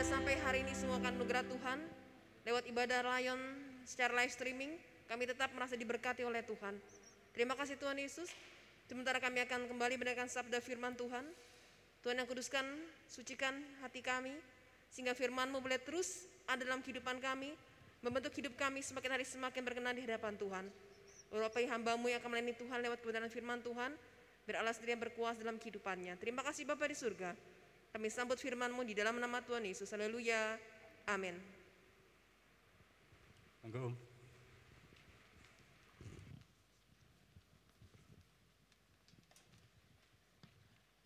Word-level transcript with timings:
pada 0.00 0.16
sampai 0.16 0.40
hari 0.40 0.64
ini 0.64 0.72
semua 0.72 0.96
anugerah 0.96 1.44
Tuhan. 1.44 1.76
Lewat 2.48 2.64
ibadah 2.72 3.04
Lion 3.04 3.36
secara 3.84 4.16
live 4.16 4.32
streaming, 4.32 4.72
kami 5.04 5.28
tetap 5.28 5.52
merasa 5.52 5.76
diberkati 5.76 6.24
oleh 6.24 6.40
Tuhan. 6.40 6.72
Terima 7.36 7.52
kasih 7.52 7.76
Tuhan 7.76 8.00
Yesus. 8.00 8.32
Sementara 8.88 9.20
kami 9.20 9.44
akan 9.44 9.68
kembali 9.68 10.00
mendengarkan 10.00 10.32
sabda 10.32 10.64
firman 10.64 10.96
Tuhan. 10.96 11.20
Tuhan 12.00 12.16
yang 12.16 12.24
kuduskan, 12.24 12.64
sucikan 13.12 13.60
hati 13.84 14.00
kami, 14.00 14.32
sehingga 14.88 15.12
firman-Mu 15.12 15.60
boleh 15.60 15.76
terus 15.76 16.24
ada 16.48 16.64
dalam 16.64 16.80
kehidupan 16.80 17.20
kami, 17.20 17.52
membentuk 18.00 18.32
hidup 18.40 18.56
kami 18.56 18.80
semakin 18.80 19.20
hari 19.20 19.28
semakin 19.28 19.60
berkenan 19.60 20.00
di 20.00 20.08
hadapan 20.08 20.32
Tuhan. 20.40 20.64
Beberapa 21.28 21.60
hambamu 21.76 22.08
yang 22.08 22.24
akan 22.24 22.30
melayani 22.32 22.56
Tuhan 22.56 22.78
lewat 22.88 23.04
kebenaran 23.04 23.28
firman 23.28 23.60
Tuhan, 23.60 23.92
biar 24.48 24.64
Allah 24.64 24.72
sendiri 24.72 24.96
yang 24.96 25.04
berkuasa 25.04 25.44
dalam 25.44 25.60
kehidupannya. 25.60 26.16
Terima 26.16 26.40
kasih 26.40 26.64
Bapak 26.64 26.88
di 26.88 26.96
surga. 26.96 27.59
Kami 27.90 28.06
sambut 28.06 28.38
firman-Mu 28.38 28.86
di 28.86 28.94
dalam 28.94 29.18
nama 29.18 29.42
Tuhan 29.42 29.66
Yesus. 29.66 29.90
Haleluya. 29.90 30.54
Amin. 31.10 31.34
Monggo. 33.66 33.90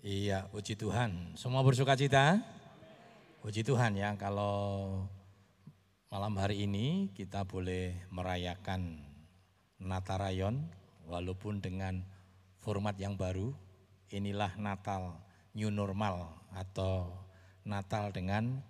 Iya, 0.05 0.45
puji 0.53 0.77
Tuhan. 0.77 1.33
Semua 1.41 1.65
bersuka 1.65 1.97
cita? 1.97 2.37
Puji 3.41 3.65
Tuhan 3.65 3.97
ya, 3.97 4.13
kalau 4.21 5.01
malam 6.13 6.37
hari 6.37 6.69
ini 6.69 7.09
kita 7.17 7.49
boleh 7.49 7.97
merayakan 8.13 9.01
Natarayon 9.81 10.69
walaupun 11.09 11.65
dengan 11.65 12.05
format 12.61 13.01
yang 13.01 13.17
baru. 13.17 13.57
Inilah 14.13 14.53
Natal 14.61 15.17
new 15.55 15.71
normal 15.71 16.35
atau 16.51 17.15
Natal 17.65 18.13
dengan 18.13 18.61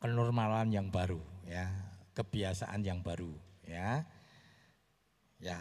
kenormalan 0.00 0.72
yang 0.72 0.88
baru 0.88 1.20
ya, 1.44 1.68
kebiasaan 2.16 2.80
yang 2.80 3.04
baru 3.04 3.30
ya. 3.66 4.06
Ya, 5.42 5.58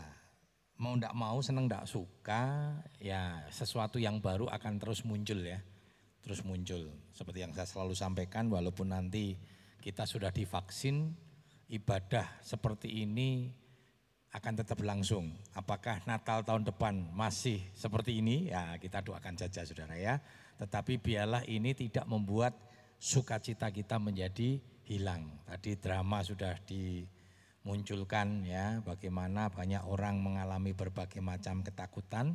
mau 0.78 0.94
ndak 0.94 1.14
mau, 1.18 1.42
seneng 1.42 1.66
ndak 1.66 1.90
suka, 1.90 2.74
ya 3.02 3.46
sesuatu 3.50 3.98
yang 3.98 4.22
baru 4.22 4.46
akan 4.50 4.78
terus 4.78 5.02
muncul 5.02 5.42
ya. 5.42 5.62
Terus 6.22 6.46
muncul. 6.46 6.94
Seperti 7.18 7.42
yang 7.42 7.54
saya 7.58 7.66
selalu 7.66 7.98
sampaikan, 7.98 8.46
walaupun 8.46 8.94
nanti 8.94 9.42
kita 9.82 10.06
sudah 10.06 10.30
divaksin, 10.30 11.18
ibadah 11.66 12.30
seperti 12.46 13.02
ini 13.02 13.58
akan 14.32 14.54
tetap 14.64 14.80
berlangsung. 14.80 15.36
Apakah 15.52 16.00
Natal 16.08 16.44
tahun 16.48 16.64
depan 16.64 17.12
masih 17.12 17.60
seperti 17.76 18.24
ini? 18.24 18.48
Ya 18.48 18.76
kita 18.80 19.04
doakan 19.04 19.36
saja 19.36 19.68
saudara 19.68 20.00
ya. 20.00 20.24
Tetapi 20.56 21.00
biarlah 21.00 21.44
ini 21.48 21.76
tidak 21.76 22.08
membuat 22.08 22.56
sukacita 22.96 23.68
kita 23.74 24.00
menjadi 24.00 24.62
hilang. 24.88 25.28
Tadi 25.44 25.76
drama 25.76 26.24
sudah 26.24 26.56
di 26.64 27.04
munculkan 27.62 28.42
ya 28.48 28.82
bagaimana 28.82 29.52
banyak 29.54 29.86
orang 29.86 30.18
mengalami 30.18 30.74
berbagai 30.74 31.22
macam 31.22 31.62
ketakutan 31.62 32.34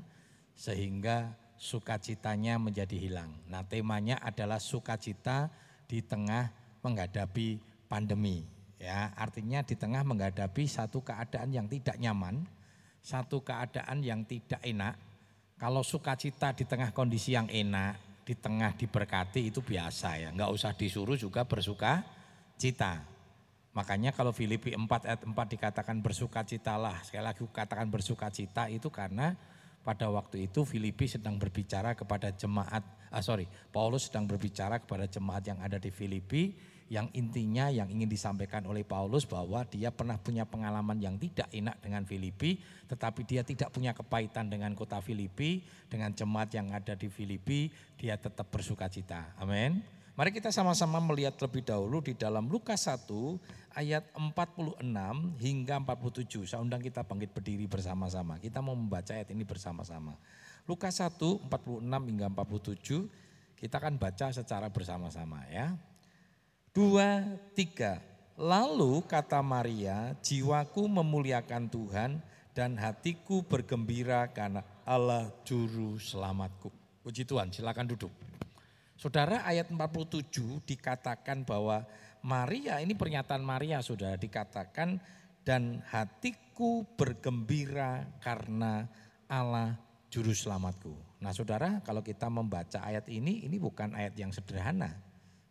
sehingga 0.55 1.35
sukacitanya 1.57 2.61
menjadi 2.61 2.97
hilang. 2.97 3.33
Nah, 3.49 3.65
temanya 3.65 4.21
adalah 4.21 4.61
sukacita 4.61 5.49
di 5.89 6.05
tengah 6.05 6.53
menghadapi 6.85 7.59
pandemi. 7.89 8.56
Ya, 8.77 9.09
artinya 9.17 9.65
di 9.65 9.73
tengah 9.73 10.05
menghadapi 10.05 10.69
satu 10.69 11.01
keadaan 11.01 11.49
yang 11.49 11.65
tidak 11.65 11.97
nyaman, 11.97 12.45
satu 13.01 13.41
keadaan 13.41 14.05
yang 14.05 14.21
tidak 14.29 14.61
enak. 14.61 15.01
Kalau 15.57 15.81
sukacita 15.81 16.53
di 16.53 16.69
tengah 16.69 16.93
kondisi 16.93 17.33
yang 17.33 17.49
enak, 17.49 17.97
di 18.29 18.37
tengah 18.37 18.77
diberkati 18.77 19.49
itu 19.49 19.65
biasa 19.65 20.21
ya, 20.21 20.29
nggak 20.29 20.53
usah 20.53 20.77
disuruh 20.77 21.17
juga 21.17 21.49
bersuka 21.49 22.05
cita. 22.61 23.01
Makanya 23.73 24.13
kalau 24.13 24.33
Filipi 24.33 24.73
4 24.73 24.85
ayat 25.05 25.21
4 25.25 25.33
dikatakan 25.33 26.01
bersukacitalah, 26.01 27.05
sekali 27.05 27.25
lagi 27.25 27.45
katakan 27.49 27.89
bersukacita 27.89 28.73
itu 28.73 28.89
karena 28.89 29.37
pada 29.85 30.11
waktu 30.11 30.51
itu 30.51 30.67
Filipi 30.67 31.07
sedang 31.07 31.39
berbicara 31.39 31.95
kepada 31.95 32.33
jemaat, 32.35 32.83
ah 33.13 33.23
sorry, 33.23 33.47
Paulus 33.71 34.09
sedang 34.11 34.27
berbicara 34.27 34.83
kepada 34.83 35.07
jemaat 35.07 35.45
yang 35.47 35.61
ada 35.61 35.79
di 35.79 35.95
Filipi, 35.95 36.57
yang 36.87 37.11
intinya 37.15 37.67
yang 37.67 37.91
ingin 37.91 38.07
disampaikan 38.07 38.63
oleh 38.71 38.87
Paulus 38.87 39.27
bahwa 39.27 39.67
dia 39.67 39.91
pernah 39.91 40.15
punya 40.19 40.47
pengalaman 40.47 41.03
yang 41.03 41.19
tidak 41.19 41.51
enak 41.51 41.83
dengan 41.83 42.07
Filipi, 42.07 42.63
tetapi 42.87 43.27
dia 43.27 43.43
tidak 43.43 43.75
punya 43.75 43.91
kepahitan 43.91 44.47
dengan 44.47 44.71
kota 44.79 45.03
Filipi, 45.03 45.67
dengan 45.91 46.15
jemaat 46.15 46.55
yang 46.55 46.71
ada 46.71 46.95
di 46.95 47.11
Filipi, 47.11 47.75
dia 47.99 48.15
tetap 48.15 48.47
bersukacita. 48.55 49.35
Amin. 49.43 49.83
Mari 50.17 50.33
kita 50.33 50.49
sama-sama 50.49 50.97
melihat 50.97 51.37
terlebih 51.37 51.61
dahulu 51.61 52.01
di 52.01 52.17
dalam 52.17 52.49
Lukas 52.49 52.89
1 52.89 53.05
ayat 53.77 54.09
46 54.17 54.81
hingga 55.37 55.77
47. 55.77 56.49
Saya 56.49 56.65
undang 56.65 56.81
kita 56.81 57.05
bangkit 57.05 57.37
berdiri 57.37 57.69
bersama-sama. 57.69 58.41
Kita 58.41 58.65
mau 58.65 58.73
membaca 58.73 59.13
ayat 59.13 59.29
ini 59.37 59.45
bersama-sama. 59.45 60.17
Lukas 60.65 61.05
1 61.05 61.21
46 61.21 61.85
hingga 61.85 62.33
47 62.33 63.61
kita 63.61 63.77
akan 63.77 64.01
baca 64.01 64.33
secara 64.33 64.73
bersama-sama 64.73 65.45
ya. 65.53 65.77
Dua, 66.77 67.25
tiga. 67.57 68.05
Lalu 68.37 69.01
kata 69.09 69.41
Maria, 69.41 70.13
jiwaku 70.21 70.85
memuliakan 70.85 71.73
Tuhan 71.73 72.21
dan 72.53 72.77
hatiku 72.77 73.41
bergembira 73.41 74.29
karena 74.29 74.61
Allah 74.85 75.33
juru 75.49 75.97
selamatku. 75.97 76.69
Puji 77.01 77.25
Tuhan, 77.25 77.49
silakan 77.49 77.97
duduk. 77.97 78.13
Saudara 78.93 79.41
ayat 79.49 79.73
47 79.73 80.29
dikatakan 80.69 81.49
bahwa 81.49 81.81
Maria, 82.21 82.77
ini 82.85 82.93
pernyataan 82.93 83.41
Maria 83.41 83.81
saudara 83.81 84.21
dikatakan 84.21 85.01
dan 85.49 85.81
hatiku 85.81 86.85
bergembira 86.93 88.05
karena 88.21 88.85
Allah 89.33 89.81
juru 90.13 90.37
selamatku. 90.37 91.25
Nah 91.25 91.33
saudara 91.33 91.81
kalau 91.81 92.05
kita 92.05 92.29
membaca 92.29 92.85
ayat 92.85 93.09
ini, 93.09 93.49
ini 93.49 93.57
bukan 93.57 93.97
ayat 93.97 94.13
yang 94.21 94.29
sederhana. 94.29 94.93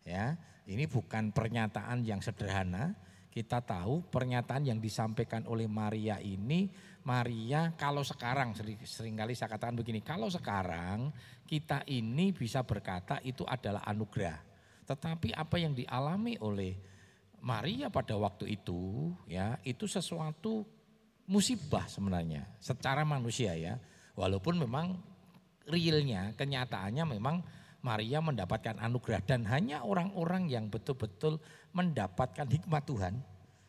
ya 0.05 0.37
Ini 0.65 0.89
bukan 0.89 1.29
pernyataan 1.29 2.01
yang 2.01 2.19
sederhana. 2.25 2.93
Kita 3.29 3.59
tahu 3.59 4.07
pernyataan 4.07 4.63
yang 4.63 4.79
disampaikan 4.79 5.43
oleh 5.51 5.67
Maria 5.67 6.23
ini, 6.23 6.71
Maria 7.03 7.75
kalau 7.75 7.99
sekarang 7.99 8.55
sering 8.87 9.13
kali 9.13 9.35
saya 9.35 9.51
katakan 9.51 9.75
begini, 9.75 9.99
kalau 9.99 10.31
sekarang 10.31 11.11
kita 11.43 11.83
ini 11.91 12.31
bisa 12.31 12.63
berkata 12.63 13.19
itu 13.27 13.43
adalah 13.43 13.83
anugerah. 13.85 14.39
Tetapi 14.87 15.35
apa 15.35 15.55
yang 15.59 15.75
dialami 15.75 16.39
oleh 16.41 16.73
Maria 17.45 17.93
pada 17.93 18.17
waktu 18.17 18.57
itu 18.57 19.13
ya 19.29 19.59
itu 19.61 19.85
sesuatu 19.85 20.65
musibah 21.29 21.85
sebenarnya 21.85 22.57
secara 22.57 23.05
manusia 23.05 23.53
ya. 23.53 23.77
Walaupun 24.15 24.63
memang 24.63 24.95
realnya 25.69 26.33
kenyataannya 26.33 27.03
memang 27.19 27.43
Maria 27.85 28.17
mendapatkan 28.17 28.81
anugerah 28.81 29.21
dan 29.21 29.45
hanya 29.45 29.85
orang-orang 29.85 30.49
yang 30.49 30.73
betul-betul 30.73 31.37
mendapatkan 31.77 32.49
hikmat 32.49 32.81
Tuhan, 32.89 33.21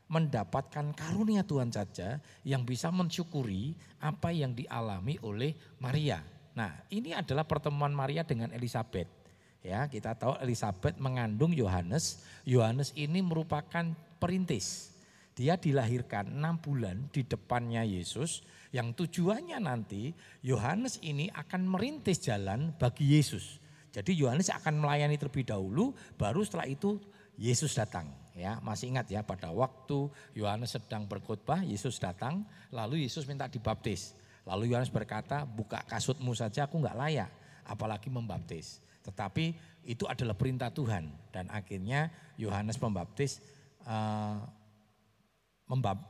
mendapatkan 0.09 0.97
karunia 0.97 1.45
Tuhan 1.45 1.69
saja 1.69 2.17
yang 2.41 2.65
bisa 2.65 2.89
mensyukuri 2.89 3.77
apa 4.01 4.33
yang 4.33 4.57
dialami 4.57 5.21
oleh 5.21 5.53
Maria. 5.85 6.25
Nah, 6.57 6.73
ini 6.89 7.13
adalah 7.13 7.45
pertemuan 7.45 7.93
Maria 7.93 8.25
dengan 8.25 8.49
Elizabeth. 8.57 9.13
Ya, 9.61 9.85
kita 9.85 10.17
tahu 10.17 10.41
Elizabeth 10.41 10.97
mengandung 10.97 11.53
Yohanes. 11.53 12.25
Yohanes 12.49 12.97
ini 12.97 13.21
merupakan 13.21 13.85
perintis. 14.17 14.97
Dia 15.37 15.61
dilahirkan 15.61 16.33
enam 16.33 16.57
bulan 16.57 17.13
di 17.13 17.21
depannya 17.21 17.85
Yesus 17.85 18.41
yang 18.73 18.97
tujuannya 18.97 19.61
nanti 19.61 20.17
Yohanes 20.41 20.97
ini 21.05 21.29
akan 21.29 21.69
merintis 21.69 22.25
jalan 22.25 22.73
bagi 22.81 23.21
Yesus. 23.21 23.66
Jadi 23.97 24.13
Yohanes 24.13 24.53
akan 24.53 24.85
melayani 24.85 25.17
terlebih 25.17 25.49
dahulu 25.49 25.97
baru 26.21 26.45
setelah 26.45 26.69
itu 26.69 27.01
Yesus 27.41 27.73
datang. 27.73 28.13
Ya, 28.37 28.61
masih 28.61 28.93
ingat 28.93 29.09
ya 29.09 29.25
pada 29.25 29.49
waktu 29.49 30.13
Yohanes 30.37 30.77
sedang 30.77 31.09
berkhotbah, 31.09 31.65
Yesus 31.65 31.97
datang, 31.97 32.45
lalu 32.69 33.09
Yesus 33.09 33.25
minta 33.25 33.49
dibaptis. 33.49 34.13
Lalu 34.45 34.77
Yohanes 34.77 34.93
berkata, 34.93 35.49
buka 35.49 35.81
kasutmu 35.89 36.37
saja 36.37 36.69
aku 36.69 36.77
nggak 36.77 36.93
layak, 36.93 37.33
apalagi 37.65 38.13
membaptis. 38.13 38.85
Tetapi 39.01 39.57
itu 39.89 40.05
adalah 40.05 40.37
perintah 40.37 40.69
Tuhan 40.69 41.09
dan 41.33 41.49
akhirnya 41.49 42.13
Yohanes 42.37 42.77
membaptis 42.77 43.41
uh, 43.89 44.37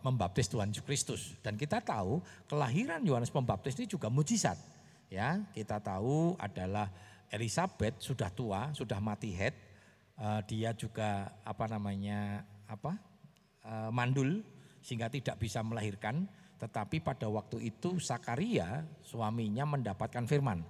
membaptis 0.03 0.51
Tuhan 0.53 0.75
Yesus 0.75 0.85
Kristus. 0.85 1.23
Dan 1.41 1.57
kita 1.57 1.81
tahu 1.81 2.21
kelahiran 2.51 3.01
Yohanes 3.07 3.33
Pembaptis 3.33 3.79
ini 3.81 3.89
juga 3.89 4.13
mujizat. 4.13 4.59
Ya, 5.07 5.39
kita 5.55 5.79
tahu 5.81 6.35
adalah 6.37 6.91
Elizabeth 7.31 7.99
sudah 7.99 8.31
tua, 8.31 8.71
sudah 8.73 8.99
mati 9.03 9.35
head. 9.35 9.55
Uh, 10.17 10.41
dia 10.49 10.73
juga 10.73 11.29
apa 11.45 11.69
namanya 11.69 12.41
apa 12.65 12.97
uh, 13.69 13.93
mandul 13.93 14.41
sehingga 14.81 15.11
tidak 15.11 15.37
bisa 15.43 15.61
melahirkan. 15.61 16.25
Tetapi 16.57 17.05
pada 17.05 17.29
waktu 17.29 17.69
itu 17.69 18.01
Sakaria 18.01 18.87
suaminya 19.05 19.69
mendapatkan 19.69 20.25
firman. 20.25 20.65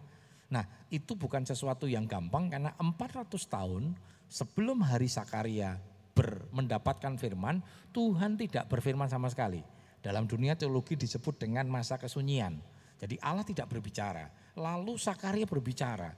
Nah 0.50 0.64
itu 0.91 1.14
bukan 1.14 1.47
sesuatu 1.47 1.87
yang 1.87 2.11
gampang 2.11 2.50
karena 2.50 2.75
400 2.79 3.31
tahun 3.47 3.94
sebelum 4.26 4.82
hari 4.82 5.06
Sakaria 5.06 5.79
ber, 6.17 6.49
mendapatkan 6.50 7.14
firman, 7.20 7.62
Tuhan 7.93 8.41
tidak 8.41 8.67
berfirman 8.73 9.06
sama 9.06 9.31
sekali. 9.31 9.62
Dalam 10.00 10.25
dunia 10.25 10.55
teologi 10.55 10.94
disebut 10.94 11.37
dengan 11.37 11.67
masa 11.67 11.99
kesunyian. 11.99 12.56
Jadi 12.97 13.20
Allah 13.20 13.44
tidak 13.44 13.69
berbicara. 13.69 14.31
Lalu 14.56 14.97
Sakaria 14.97 15.44
berbicara. 15.44 16.14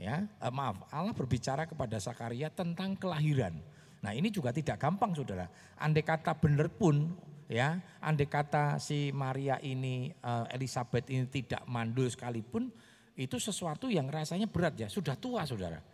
Ya, 0.00 0.24
eh, 0.24 0.52
maaf, 0.52 0.88
Allah 0.88 1.12
berbicara 1.12 1.68
kepada 1.68 2.00
Sakaria 2.00 2.48
tentang 2.48 2.96
kelahiran. 2.96 3.52
Nah, 4.00 4.16
ini 4.16 4.32
juga 4.32 4.48
tidak 4.48 4.80
gampang 4.80 5.12
Saudara. 5.12 5.44
Andai 5.76 6.00
kata 6.00 6.32
benar 6.40 6.72
pun 6.72 7.12
ya, 7.52 7.76
andai 8.00 8.24
kata 8.24 8.80
si 8.80 9.12
Maria 9.12 9.60
ini 9.60 10.08
eh, 10.08 10.56
Elizabeth 10.56 11.04
ini 11.12 11.28
tidak 11.28 11.68
mandul 11.68 12.08
sekalipun 12.08 12.72
itu 13.12 13.36
sesuatu 13.36 13.92
yang 13.92 14.08
rasanya 14.08 14.48
berat 14.48 14.80
ya, 14.80 14.88
sudah 14.88 15.20
tua 15.20 15.44
Saudara 15.44 15.84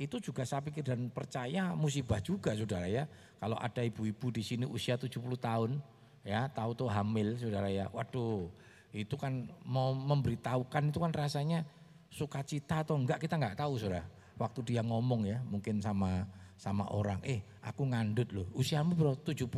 itu 0.00 0.16
juga 0.16 0.48
saya 0.48 0.64
pikir 0.64 0.80
dan 0.80 1.12
percaya 1.12 1.76
musibah 1.76 2.24
juga 2.24 2.56
saudara 2.56 2.88
ya. 2.88 3.04
Kalau 3.36 3.60
ada 3.60 3.84
ibu-ibu 3.84 4.32
di 4.32 4.40
sini 4.40 4.64
usia 4.64 4.96
70 4.96 5.12
tahun 5.36 5.76
ya 6.24 6.48
tahu 6.48 6.72
tuh 6.72 6.88
hamil 6.88 7.36
saudara 7.36 7.68
ya. 7.68 7.84
Waduh 7.92 8.48
itu 8.96 9.14
kan 9.20 9.44
mau 9.68 9.92
memberitahukan 9.92 10.88
itu 10.88 10.98
kan 10.98 11.12
rasanya 11.12 11.68
sukacita 12.10 12.82
atau 12.82 12.98
enggak 12.98 13.22
kita 13.22 13.38
enggak 13.38 13.56
tahu 13.56 13.78
saudara. 13.78 14.04
Waktu 14.36 14.60
dia 14.66 14.82
ngomong 14.82 15.24
ya 15.30 15.38
mungkin 15.46 15.78
sama 15.78 16.26
sama 16.60 16.84
orang, 16.92 17.22
eh 17.24 17.40
aku 17.64 17.88
ngandut 17.88 18.28
loh 18.36 18.46
usiamu 18.52 18.92
berapa? 18.92 19.16
70 19.16 19.48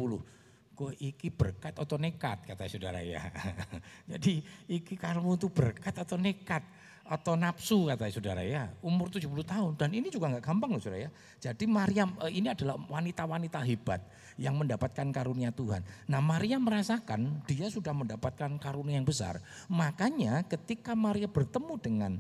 kok 0.73 0.93
iki 0.99 1.29
berkat 1.29 1.75
atau 1.77 1.97
nekat? 2.01 2.43
kata 2.49 2.65
saudara 2.67 3.01
ya. 3.05 3.21
Jadi 4.11 4.41
iki 4.69 4.97
kamu 4.97 5.37
tuh 5.37 5.53
berkat 5.53 5.95
atau 5.95 6.17
nekat 6.17 6.65
atau 7.03 7.37
nafsu? 7.37 7.93
kata 7.93 8.09
saudara 8.09 8.43
ya. 8.43 8.73
Umur 8.81 9.13
70 9.13 9.29
tahun. 9.45 9.73
Dan 9.77 9.93
ini 9.93 10.09
juga 10.09 10.33
nggak 10.33 10.45
gampang 10.45 10.73
loh 10.73 10.83
saudara 10.83 11.07
ya. 11.07 11.11
Jadi 11.39 11.65
Maryam 11.69 12.17
eh, 12.25 12.33
ini 12.41 12.49
adalah 12.49 12.81
wanita-wanita 12.81 13.61
hebat 13.63 14.01
yang 14.41 14.57
mendapatkan 14.57 15.07
karunia 15.13 15.53
Tuhan. 15.53 15.85
Nah 16.09 16.21
Maria 16.25 16.57
merasakan 16.57 17.45
dia 17.45 17.69
sudah 17.69 17.93
mendapatkan 17.93 18.51
karunia 18.57 18.97
yang 18.97 19.07
besar. 19.07 19.45
Makanya 19.69 20.43
ketika 20.49 20.97
Maria 20.97 21.29
bertemu 21.29 21.75
dengan 21.79 22.13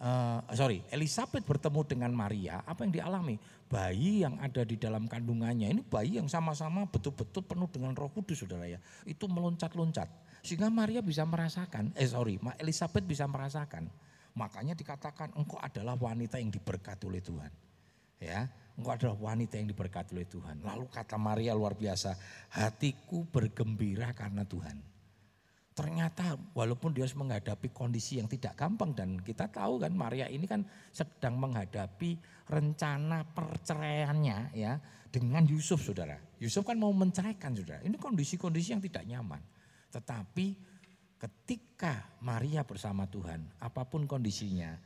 uh, 0.00 0.40
sorry 0.54 0.82
Elizabeth 0.90 1.44
bertemu 1.44 1.80
dengan 1.84 2.10
Maria 2.14 2.62
apa 2.64 2.82
yang 2.86 2.94
dialami 2.94 3.36
bayi 3.68 4.22
yang 4.22 4.38
ada 4.38 4.62
di 4.62 4.78
dalam 4.78 5.10
kandungannya 5.10 5.70
ini 5.70 5.82
bayi 5.82 6.18
yang 6.22 6.30
sama-sama 6.30 6.86
betul-betul 6.86 7.42
penuh 7.44 7.68
dengan 7.70 7.92
Roh 7.92 8.10
Kudus 8.10 8.42
saudara 8.46 8.66
ya 8.70 8.78
itu 9.04 9.26
meloncat-loncat 9.26 10.06
sehingga 10.44 10.68
Maria 10.70 11.02
bisa 11.02 11.26
merasakan 11.26 11.92
eh 11.98 12.06
sorry 12.06 12.38
Elizabeth 12.60 13.02
bisa 13.02 13.24
merasakan 13.26 13.90
Makanya 14.34 14.74
dikatakan 14.74 15.30
engkau 15.38 15.58
adalah 15.62 15.94
wanita 15.94 16.42
yang 16.42 16.50
diberkati 16.50 17.06
oleh 17.06 17.22
Tuhan. 17.22 17.50
Ya, 18.18 18.50
engkau 18.74 18.90
adalah 18.90 19.14
wanita 19.14 19.54
yang 19.58 19.70
diberkati 19.70 20.10
oleh 20.14 20.26
Tuhan. 20.26 20.58
Lalu 20.66 20.90
kata 20.90 21.14
Maria 21.14 21.54
luar 21.54 21.78
biasa, 21.78 22.18
hatiku 22.50 23.22
bergembira 23.30 24.10
karena 24.10 24.42
Tuhan. 24.42 24.74
Ternyata 25.74 26.38
walaupun 26.54 26.94
dia 26.94 27.02
harus 27.02 27.18
menghadapi 27.18 27.74
kondisi 27.74 28.22
yang 28.22 28.30
tidak 28.30 28.54
gampang 28.54 28.94
dan 28.94 29.18
kita 29.18 29.50
tahu 29.50 29.82
kan 29.82 29.90
Maria 29.90 30.30
ini 30.30 30.46
kan 30.46 30.62
sedang 30.94 31.34
menghadapi 31.34 32.14
rencana 32.46 33.26
perceraiannya 33.34 34.54
ya 34.54 34.78
dengan 35.10 35.42
Yusuf 35.42 35.82
saudara. 35.82 36.14
Yusuf 36.38 36.62
kan 36.62 36.78
mau 36.78 36.94
menceraikan 36.94 37.58
saudara. 37.58 37.82
Ini 37.82 37.98
kondisi-kondisi 37.98 38.70
yang 38.70 38.82
tidak 38.86 39.02
nyaman. 39.02 39.42
Tetapi 39.90 40.46
ketika 41.18 42.06
Maria 42.22 42.62
bersama 42.62 43.10
Tuhan, 43.10 43.42
apa 43.58 43.82
pun 43.82 44.06
kondisinya, 44.06 44.78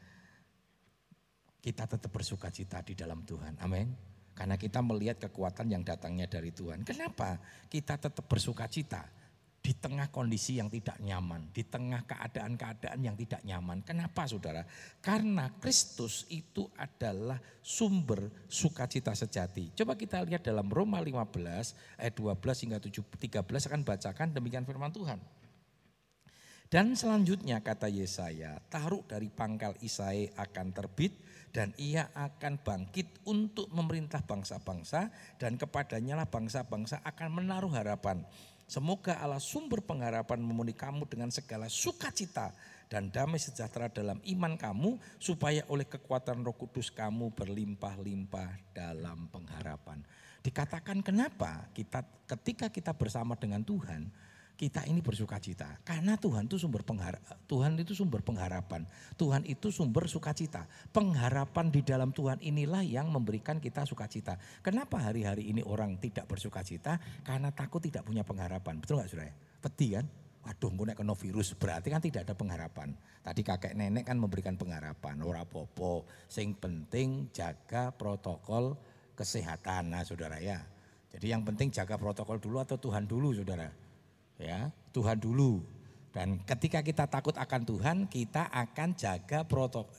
kita 1.60 1.84
tetap 1.84 2.08
bersuka 2.08 2.48
cita 2.48 2.80
di 2.80 2.96
dalam 2.96 3.28
Tuhan. 3.28 3.60
Amin. 3.60 3.92
Karena 4.32 4.56
kita 4.56 4.80
melihat 4.80 5.20
kekuatan 5.28 5.68
yang 5.68 5.84
datangnya 5.84 6.24
dari 6.24 6.48
Tuhan. 6.48 6.80
Kenapa 6.80 7.36
kita 7.68 8.00
tetap 8.00 8.24
bersuka 8.24 8.64
cita 8.72 9.17
di 9.68 9.76
tengah 9.76 10.08
kondisi 10.08 10.56
yang 10.56 10.72
tidak 10.72 10.96
nyaman, 11.04 11.52
di 11.52 11.60
tengah 11.60 12.00
keadaan-keadaan 12.08 13.04
yang 13.04 13.12
tidak 13.20 13.44
nyaman. 13.44 13.84
Kenapa 13.84 14.24
saudara? 14.24 14.64
Karena 15.04 15.52
Kristus 15.60 16.24
itu 16.32 16.72
adalah 16.72 17.36
sumber 17.60 18.32
sukacita 18.48 19.12
sejati. 19.12 19.76
Coba 19.76 19.92
kita 19.92 20.24
lihat 20.24 20.40
dalam 20.40 20.72
Roma 20.72 21.04
15 21.04 22.00
ayat 22.00 22.14
12 22.16 22.64
hingga 22.64 22.80
13 22.80 23.44
akan 23.44 23.82
bacakan 23.84 24.32
demikian 24.32 24.64
firman 24.64 24.88
Tuhan. 24.88 25.20
Dan 26.72 26.96
selanjutnya 26.96 27.60
kata 27.60 27.92
Yesaya, 27.92 28.64
taruh 28.72 29.04
dari 29.04 29.28
pangkal 29.28 29.76
Isai 29.84 30.32
akan 30.32 30.72
terbit 30.72 31.12
dan 31.52 31.76
ia 31.76 32.08
akan 32.16 32.56
bangkit 32.64 33.20
untuk 33.28 33.68
memerintah 33.68 34.24
bangsa-bangsa 34.24 35.12
dan 35.36 35.60
kepadanya 35.60 36.24
lah 36.24 36.28
bangsa-bangsa 36.28 37.04
akan 37.04 37.28
menaruh 37.36 37.72
harapan. 37.72 38.24
Semoga 38.68 39.16
Allah 39.16 39.40
sumber 39.40 39.80
pengharapan 39.80 40.44
memenuhi 40.44 40.76
kamu 40.76 41.08
dengan 41.08 41.32
segala 41.32 41.72
sukacita 41.72 42.52
dan 42.92 43.08
damai 43.08 43.40
sejahtera 43.40 43.88
dalam 43.88 44.20
iman 44.20 44.60
kamu 44.60 45.00
supaya 45.16 45.64
oleh 45.72 45.88
kekuatan 45.88 46.44
Roh 46.44 46.52
Kudus 46.52 46.92
kamu 46.92 47.32
berlimpah-limpah 47.32 48.76
dalam 48.76 49.24
pengharapan. 49.32 50.04
Dikatakan 50.44 51.00
kenapa 51.00 51.72
kita 51.72 52.04
ketika 52.28 52.68
kita 52.68 52.92
bersama 52.92 53.40
dengan 53.40 53.64
Tuhan, 53.64 54.12
kita 54.58 54.82
ini 54.90 54.98
bersuka 54.98 55.38
cita. 55.38 55.78
Karena 55.86 56.18
Tuhan 56.18 56.50
itu 56.50 56.58
sumber 56.58 56.82
pengharap, 56.82 57.22
Tuhan 57.46 57.78
itu 57.78 57.94
sumber 57.94 58.26
pengharapan. 58.26 58.82
Tuhan 59.14 59.46
itu 59.46 59.70
sumber 59.70 60.10
sukacita. 60.10 60.66
Pengharapan 60.90 61.70
di 61.70 61.86
dalam 61.86 62.10
Tuhan 62.10 62.42
inilah 62.42 62.82
yang 62.82 63.06
memberikan 63.06 63.62
kita 63.62 63.86
sukacita. 63.86 64.34
Kenapa 64.66 64.98
hari-hari 64.98 65.46
ini 65.46 65.62
orang 65.62 65.94
tidak 66.02 66.26
bersuka 66.26 66.66
cita? 66.66 66.98
Karena 67.22 67.54
takut 67.54 67.78
tidak 67.78 68.02
punya 68.02 68.26
pengharapan. 68.26 68.82
Betul 68.82 68.98
nggak 68.98 69.08
saudara? 69.14 69.30
Peti 69.62 69.94
kan? 69.94 70.10
Waduh, 70.42 70.70
gue 70.74 70.94
kena 70.96 71.14
virus 71.14 71.54
berarti 71.54 71.88
kan 71.94 72.02
tidak 72.02 72.26
ada 72.26 72.34
pengharapan. 72.34 72.98
Tadi 73.22 73.40
kakek 73.46 73.78
nenek 73.78 74.10
kan 74.10 74.18
memberikan 74.18 74.58
pengharapan. 74.58 75.22
Ora 75.22 75.46
popo, 75.46 76.02
sing 76.26 76.58
penting 76.58 77.30
jaga 77.30 77.94
protokol 77.94 78.74
kesehatan. 79.14 79.94
Nah 79.94 80.02
saudara 80.02 80.42
ya. 80.42 80.58
Jadi 81.14 81.30
yang 81.30 81.46
penting 81.46 81.70
jaga 81.70 81.94
protokol 81.94 82.42
dulu 82.42 82.58
atau 82.58 82.74
Tuhan 82.74 83.06
dulu 83.06 83.30
saudara 83.38 83.87
ya 84.38 84.70
Tuhan 84.94 85.18
dulu. 85.18 85.60
Dan 86.08 86.40
ketika 86.48 86.80
kita 86.80 87.04
takut 87.04 87.36
akan 87.36 87.62
Tuhan 87.68 87.96
kita 88.08 88.48
akan 88.48 88.96
jaga 88.96 89.44
protokol 89.44 89.92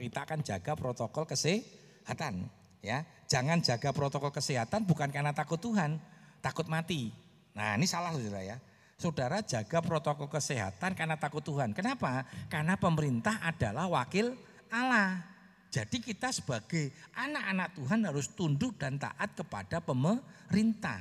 kita 0.00 0.24
akan 0.24 0.40
jaga 0.42 0.72
protokol 0.74 1.24
kesehatan 1.28 2.48
ya. 2.82 3.04
Jangan 3.30 3.62
jaga 3.62 3.94
protokol 3.94 4.34
kesehatan 4.34 4.88
bukan 4.88 5.12
karena 5.12 5.30
takut 5.30 5.60
Tuhan 5.60 6.00
takut 6.42 6.66
mati. 6.66 7.12
Nah 7.54 7.76
ini 7.76 7.86
salah 7.86 8.10
saudara 8.16 8.42
ya. 8.42 8.56
Saudara 9.00 9.40
jaga 9.40 9.80
protokol 9.80 10.28
kesehatan 10.28 10.92
karena 10.92 11.16
takut 11.16 11.40
Tuhan. 11.40 11.72
Kenapa? 11.72 12.28
Karena 12.52 12.76
pemerintah 12.76 13.40
adalah 13.40 13.88
wakil 13.88 14.36
Allah. 14.68 15.24
Jadi 15.70 16.02
kita 16.02 16.34
sebagai 16.34 16.90
anak-anak 17.14 17.78
Tuhan 17.78 18.00
harus 18.02 18.26
tunduk 18.34 18.74
dan 18.76 18.98
taat 18.98 19.38
kepada 19.38 19.78
pemerintah. 19.78 20.98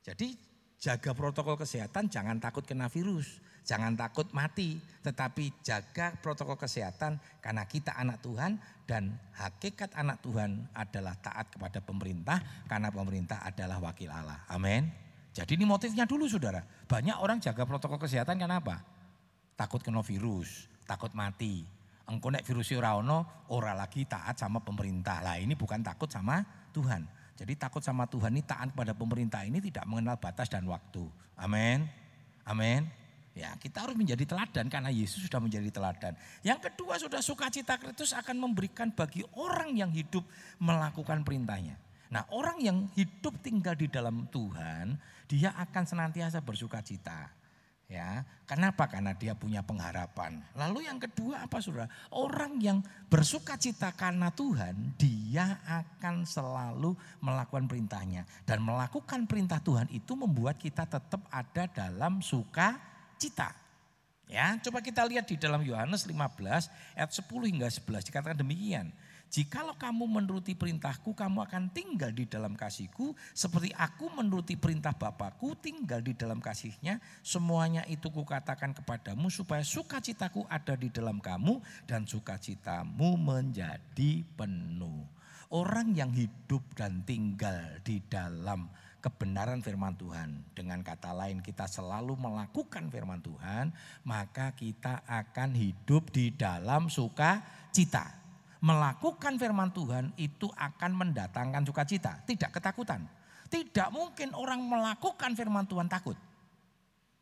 Jadi 0.00 0.38
Jaga 0.84 1.16
protokol 1.16 1.56
kesehatan, 1.56 2.12
jangan 2.12 2.36
takut 2.36 2.60
kena 2.68 2.92
virus, 2.92 3.40
jangan 3.64 3.96
takut 3.96 4.28
mati, 4.36 4.76
tetapi 5.00 5.64
jaga 5.64 6.12
protokol 6.20 6.60
kesehatan 6.60 7.16
karena 7.40 7.64
kita 7.64 7.96
anak 7.96 8.20
Tuhan 8.20 8.60
dan 8.84 9.16
hakikat 9.32 9.96
anak 9.96 10.20
Tuhan 10.20 10.68
adalah 10.76 11.16
taat 11.24 11.48
kepada 11.48 11.80
pemerintah 11.80 12.36
karena 12.68 12.92
pemerintah 12.92 13.40
adalah 13.40 13.80
wakil 13.80 14.12
Allah. 14.12 14.44
Amin. 14.52 14.92
Jadi 15.32 15.56
ini 15.56 15.64
motifnya 15.64 16.04
dulu 16.04 16.28
saudara. 16.28 16.60
Banyak 16.84 17.16
orang 17.16 17.40
jaga 17.40 17.64
protokol 17.64 17.96
kesehatan 17.96 18.36
karena 18.36 18.60
apa? 18.60 18.84
Takut 19.56 19.80
kena 19.80 20.04
virus, 20.04 20.68
takut 20.84 21.16
mati. 21.16 21.64
Engkau 22.04 22.28
nek 22.28 22.44
virus 22.44 22.76
ora 22.76 22.92
ono, 23.00 23.48
ora 23.56 23.72
lagi 23.72 24.04
taat 24.04 24.36
sama 24.36 24.60
pemerintah. 24.60 25.24
Lah 25.24 25.40
ini 25.40 25.56
bukan 25.56 25.80
takut 25.80 26.12
sama 26.12 26.44
Tuhan. 26.76 27.23
Jadi 27.34 27.58
takut 27.58 27.82
sama 27.82 28.06
Tuhan 28.06 28.30
ini 28.30 28.46
taat 28.46 28.70
pada 28.70 28.94
pemerintah 28.94 29.42
ini 29.42 29.58
tidak 29.58 29.84
mengenal 29.90 30.14
batas 30.18 30.46
dan 30.46 30.62
waktu. 30.70 31.02
Amin. 31.34 31.86
Amin. 32.46 32.86
Ya, 33.34 33.50
kita 33.58 33.82
harus 33.82 33.98
menjadi 33.98 34.22
teladan 34.22 34.70
karena 34.70 34.94
Yesus 34.94 35.26
sudah 35.26 35.42
menjadi 35.42 35.66
teladan. 35.66 36.14
Yang 36.46 36.70
kedua, 36.70 36.94
sudah 37.02 37.18
sukacita 37.18 37.74
Kristus 37.82 38.14
akan 38.14 38.38
memberikan 38.38 38.94
bagi 38.94 39.26
orang 39.34 39.74
yang 39.74 39.90
hidup 39.90 40.22
melakukan 40.62 41.26
perintahnya. 41.26 41.74
Nah, 42.14 42.22
orang 42.30 42.62
yang 42.62 42.86
hidup 42.94 43.34
tinggal 43.42 43.74
di 43.74 43.90
dalam 43.90 44.30
Tuhan, 44.30 44.94
dia 45.26 45.50
akan 45.50 45.82
senantiasa 45.82 46.38
bersukacita. 46.46 47.26
Ya, 47.94 48.26
kenapa? 48.50 48.90
Karena 48.90 49.14
dia 49.14 49.38
punya 49.38 49.62
pengharapan. 49.62 50.42
Lalu 50.58 50.90
yang 50.90 50.98
kedua 50.98 51.46
apa 51.46 51.62
Saudara? 51.62 51.86
Orang 52.10 52.58
yang 52.58 52.82
bersuka 53.06 53.54
cita 53.54 53.94
karena 53.94 54.34
Tuhan, 54.34 54.98
dia 54.98 55.62
akan 55.62 56.26
selalu 56.26 56.98
melakukan 57.22 57.70
perintahnya 57.70 58.26
dan 58.42 58.66
melakukan 58.66 59.30
perintah 59.30 59.62
Tuhan 59.62 59.86
itu 59.94 60.10
membuat 60.18 60.58
kita 60.58 60.90
tetap 60.90 61.22
ada 61.30 61.70
dalam 61.70 62.18
suka 62.18 62.82
cita. 63.14 63.54
Ya, 64.26 64.58
coba 64.58 64.82
kita 64.82 65.06
lihat 65.06 65.30
di 65.30 65.38
dalam 65.38 65.62
Yohanes 65.62 66.02
15 66.02 66.98
ayat 66.98 67.10
10 67.14 67.30
hingga 67.46 67.70
11 67.70 68.10
dikatakan 68.10 68.34
demikian. 68.42 68.90
Jikalau 69.34 69.74
kamu 69.74 70.06
menuruti 70.06 70.54
perintahku, 70.54 71.10
kamu 71.10 71.42
akan 71.42 71.66
tinggal 71.74 72.14
di 72.14 72.22
dalam 72.22 72.54
kasihku. 72.54 73.18
Seperti 73.34 73.74
aku 73.74 74.06
menuruti 74.14 74.54
perintah 74.54 74.94
Bapakku, 74.94 75.58
tinggal 75.58 76.06
di 76.06 76.14
dalam 76.14 76.38
kasihnya. 76.38 77.02
Semuanya 77.18 77.82
itu 77.90 78.14
kukatakan 78.14 78.70
kepadamu 78.78 79.26
supaya 79.34 79.66
sukacitaku 79.66 80.46
ada 80.46 80.78
di 80.78 80.86
dalam 80.86 81.18
kamu 81.18 81.58
dan 81.82 82.06
sukacitamu 82.06 83.18
menjadi 83.18 84.22
penuh. 84.38 85.02
Orang 85.50 85.98
yang 85.98 86.14
hidup 86.14 86.62
dan 86.78 87.02
tinggal 87.02 87.82
di 87.82 87.98
dalam 88.06 88.70
kebenaran 89.02 89.66
firman 89.66 89.98
Tuhan. 89.98 90.46
Dengan 90.54 90.78
kata 90.86 91.10
lain 91.10 91.42
kita 91.42 91.66
selalu 91.66 92.14
melakukan 92.14 92.86
firman 92.86 93.18
Tuhan, 93.18 93.74
maka 94.06 94.54
kita 94.54 95.02
akan 95.10 95.58
hidup 95.58 96.14
di 96.14 96.30
dalam 96.30 96.86
sukacita 96.86 98.23
melakukan 98.64 99.36
firman 99.36 99.68
Tuhan 99.76 100.16
itu 100.16 100.48
akan 100.48 100.90
mendatangkan 100.96 101.68
sukacita, 101.68 102.24
tidak 102.24 102.56
ketakutan. 102.56 103.04
Tidak 103.52 103.92
mungkin 103.92 104.32
orang 104.32 104.64
melakukan 104.64 105.36
firman 105.36 105.68
Tuhan 105.68 105.84
takut. 105.84 106.16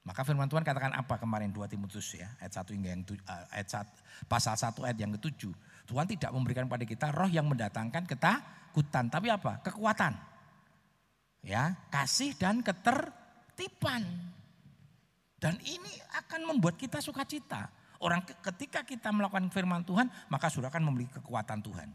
Maka 0.06 0.22
firman 0.22 0.46
Tuhan 0.46 0.62
katakan 0.62 0.94
apa 0.94 1.18
kemarin 1.18 1.50
2 1.50 1.66
Timotius 1.66 2.14
ya, 2.14 2.30
ayat 2.38 2.62
1 2.62 2.74
hingga 2.78 2.90
yang 2.94 3.02
uh, 3.06 3.54
ayat 3.54 3.68
1, 4.26 4.30
pasal 4.30 4.54
1 4.54 4.86
ayat 4.86 4.98
yang 4.98 5.10
ke-7. 5.18 5.50
Tuhan 5.90 6.06
tidak 6.06 6.30
memberikan 6.30 6.70
pada 6.70 6.86
kita 6.86 7.10
roh 7.10 7.30
yang 7.30 7.50
mendatangkan 7.50 8.06
ketakutan, 8.06 9.10
tapi 9.10 9.30
apa? 9.30 9.58
Kekuatan. 9.66 10.14
Ya, 11.42 11.74
kasih 11.90 12.38
dan 12.38 12.62
ketertiban. 12.62 14.06
Dan 15.42 15.58
ini 15.66 15.90
akan 16.22 16.54
membuat 16.54 16.78
kita 16.78 17.02
sukacita. 17.02 17.81
Orang 18.02 18.26
ketika 18.26 18.82
kita 18.82 19.14
melakukan 19.14 19.46
firman 19.54 19.86
Tuhan, 19.86 20.10
maka 20.26 20.50
sudah 20.50 20.66
akan 20.74 20.90
memiliki 20.90 21.22
kekuatan 21.22 21.62
Tuhan. 21.62 21.88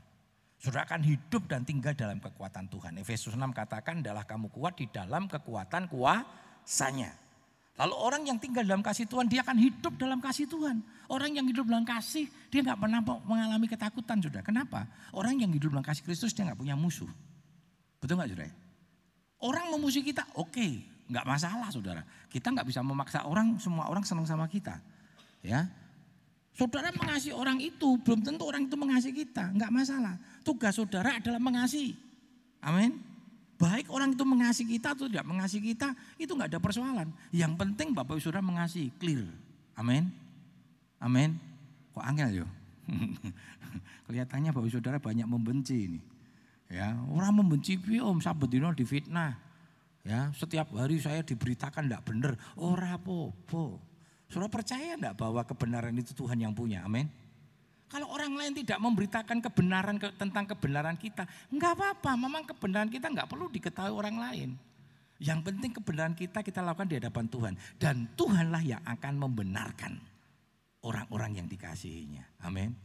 Sudah 0.57 0.87
akan 0.87 1.03
hidup 1.03 1.45
dan 1.51 1.67
tinggal 1.67 1.93
dalam 1.93 2.17
kekuatan 2.23 2.71
Tuhan. 2.71 2.95
Efesus 2.97 3.35
6 3.35 3.43
katakan 3.51 3.99
adalah 3.99 4.23
kamu 4.23 4.47
kuat 4.49 4.79
di 4.79 4.87
dalam 4.87 5.27
kekuatan 5.27 5.91
kuasanya. 5.91 7.11
Lalu 7.77 7.93
orang 7.93 8.23
yang 8.25 8.41
tinggal 8.41 8.65
dalam 8.65 8.81
kasih 8.81 9.05
Tuhan, 9.05 9.29
dia 9.29 9.45
akan 9.45 9.53
hidup 9.53 9.93
dalam 10.01 10.17
kasih 10.17 10.49
Tuhan. 10.49 10.81
Orang 11.13 11.29
yang 11.37 11.45
hidup 11.45 11.69
dalam 11.69 11.85
kasih, 11.85 12.25
dia 12.49 12.65
nggak 12.65 12.79
pernah 12.81 13.05
mengalami 13.21 13.69
ketakutan, 13.69 14.17
sudah. 14.17 14.41
Kenapa? 14.41 14.89
Orang 15.13 15.37
yang 15.37 15.53
hidup 15.53 15.69
dalam 15.69 15.85
kasih 15.85 16.01
Kristus, 16.01 16.33
dia 16.33 16.49
nggak 16.49 16.57
punya 16.57 16.73
musuh. 16.73 17.11
Betul 18.01 18.17
nggak, 18.17 18.33
saudara? 18.33 18.49
Orang 19.37 19.65
memusuhi 19.69 20.09
kita, 20.09 20.25
oke, 20.33 20.49
okay, 20.49 20.81
nggak 21.05 21.25
masalah, 21.29 21.69
saudara. 21.69 22.01
Kita 22.33 22.49
nggak 22.49 22.65
bisa 22.65 22.81
memaksa 22.81 23.29
orang, 23.29 23.61
semua 23.61 23.85
orang 23.93 24.01
senang 24.01 24.25
sama 24.25 24.49
kita, 24.49 24.81
ya. 25.45 25.69
Saudara 26.57 26.89
mengasihi 26.89 27.37
orang 27.37 27.61
itu, 27.61 28.01
belum 28.01 28.25
tentu 28.25 28.41
orang 28.49 28.65
itu 28.65 28.73
mengasihi 28.73 29.13
kita, 29.13 29.53
enggak 29.53 29.69
masalah. 29.69 30.17
Tugas 30.41 30.73
saudara 30.73 31.21
adalah 31.21 31.37
mengasihi. 31.37 31.93
Amin. 32.65 32.97
Baik 33.61 33.93
orang 33.93 34.17
itu 34.17 34.25
mengasihi 34.25 34.65
kita 34.77 34.97
atau 34.97 35.05
tidak 35.05 35.21
mengasihi 35.29 35.61
kita, 35.61 35.93
itu 36.17 36.33
enggak 36.33 36.57
ada 36.57 36.59
persoalan. 36.61 37.13
Yang 37.29 37.53
penting 37.61 37.93
Bapak 37.93 38.17
Ibu 38.17 38.25
Saudara 38.25 38.41
mengasihi, 38.41 38.89
clear. 38.97 39.29
Amin. 39.77 40.09
Amin. 40.97 41.37
Kok 41.93 42.01
angel 42.01 42.41
yo? 42.41 42.47
Kelihatannya 44.09 44.49
Bapak 44.49 44.65
Ibu 44.65 44.73
Saudara 44.81 44.97
banyak 44.97 45.29
membenci 45.29 45.77
ini. 45.93 46.01
Ya, 46.73 46.97
orang 47.13 47.37
membenci 47.37 47.77
om 48.01 48.17
sabedino 48.17 48.73
difitnah. 48.73 49.37
Ya, 50.01 50.33
setiap 50.33 50.73
hari 50.73 50.97
saya 50.97 51.21
diberitakan 51.21 51.85
tidak 51.85 52.01
benar. 52.01 52.33
Ora 52.57 52.97
apa-apa. 52.97 53.77
Saudara 54.27 54.51
percaya 54.51 54.95
enggak 54.99 55.15
bahwa 55.15 55.41
kebenaran 55.47 55.95
itu 55.95 56.11
Tuhan 56.11 56.39
yang 56.39 56.51
punya? 56.51 56.83
Amin. 56.83 57.07
Kalau 57.87 58.11
orang 58.11 58.35
lain 58.35 58.51
tidak 58.51 58.83
memberitakan 58.83 59.39
kebenaran 59.39 59.95
ke, 59.95 60.11
tentang 60.19 60.43
kebenaran 60.43 60.99
kita, 60.99 61.23
enggak 61.47 61.79
apa-apa. 61.79 62.11
Memang 62.19 62.43
kebenaran 62.43 62.91
kita 62.91 63.07
enggak 63.07 63.31
perlu 63.31 63.47
diketahui 63.47 63.95
orang 63.95 64.19
lain. 64.19 64.49
Yang 65.17 65.39
penting 65.49 65.71
kebenaran 65.71 66.13
kita 66.13 66.43
kita 66.43 66.59
lakukan 66.59 66.91
di 66.91 66.99
hadapan 66.99 67.25
Tuhan. 67.31 67.53
Dan 67.79 68.11
Tuhanlah 68.19 68.63
yang 68.67 68.83
akan 68.83 69.13
membenarkan 69.15 69.93
orang-orang 70.83 71.39
yang 71.39 71.47
dikasihinya. 71.47 72.43
Amin. 72.43 72.75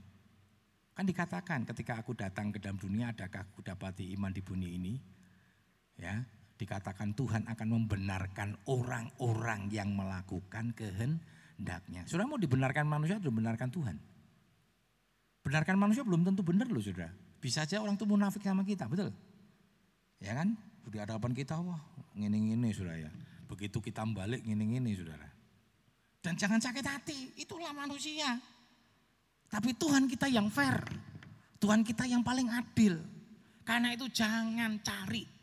Kan 0.93 1.05
dikatakan 1.09 1.67
ketika 1.67 1.99
aku 1.99 2.15
datang 2.15 2.55
ke 2.55 2.63
dalam 2.63 2.79
dunia 2.79 3.11
adakah 3.11 3.49
aku 3.49 3.65
dapati 3.65 4.13
iman 4.15 4.31
di 4.31 4.45
bumi 4.45 4.69
ini? 4.77 4.95
Ya, 5.99 6.23
dikatakan 6.63 7.11
Tuhan 7.19 7.43
akan 7.51 7.69
membenarkan 7.75 8.55
orang-orang 8.71 9.67
yang 9.75 9.91
melakukan 9.91 10.71
kehendaknya. 10.79 12.07
Sudah 12.07 12.23
mau 12.23 12.39
dibenarkan 12.39 12.87
manusia 12.87 13.19
atau 13.19 13.35
dibenarkan 13.35 13.69
Tuhan? 13.75 13.97
Benarkan 15.43 15.75
manusia 15.75 16.07
belum 16.07 16.23
tentu 16.23 16.47
benar 16.47 16.71
loh 16.71 16.79
saudara. 16.79 17.11
Bisa 17.43 17.67
aja 17.67 17.83
orang 17.83 17.99
itu 17.99 18.07
munafik 18.07 18.47
sama 18.47 18.63
kita, 18.63 18.87
betul? 18.87 19.11
Ya 20.23 20.39
kan? 20.39 20.55
Di 20.87 20.99
hadapan 21.03 21.35
kita, 21.35 21.59
wah 21.59 21.83
ngini-ngini 22.15 22.71
saudara 22.71 23.03
ya. 23.03 23.11
Begitu 23.51 23.83
kita 23.83 24.07
balik 24.07 24.47
ngini-ngini 24.47 24.95
saudara. 24.95 25.27
Dan 26.23 26.39
jangan 26.39 26.63
sakit 26.63 26.87
hati, 26.87 27.19
itulah 27.35 27.75
manusia. 27.75 28.39
Tapi 29.51 29.75
Tuhan 29.75 30.07
kita 30.07 30.31
yang 30.31 30.47
fair. 30.47 30.79
Tuhan 31.59 31.83
kita 31.83 32.07
yang 32.07 32.23
paling 32.23 32.47
adil. 32.47 33.03
Karena 33.67 33.91
itu 33.91 34.07
jangan 34.07 34.79
cari 34.79 35.42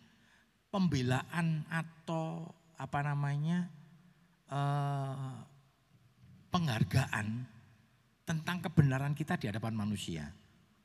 pembelaan 0.69 1.65
atau 1.69 2.45
apa 2.79 2.99
namanya 3.03 3.67
eh, 4.49 5.35
penghargaan 6.49 7.27
tentang 8.25 8.57
kebenaran 8.61 9.17
kita 9.17 9.37
di 9.41 9.49
hadapan 9.49 9.73
manusia. 9.73 10.29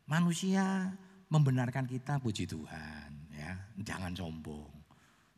Manusia 0.04 0.92
membenarkan 1.28 1.88
kita 1.88 2.20
puji 2.20 2.44
Tuhan 2.48 3.10
ya, 3.32 3.52
jangan 3.80 4.12
sombong. 4.16 4.72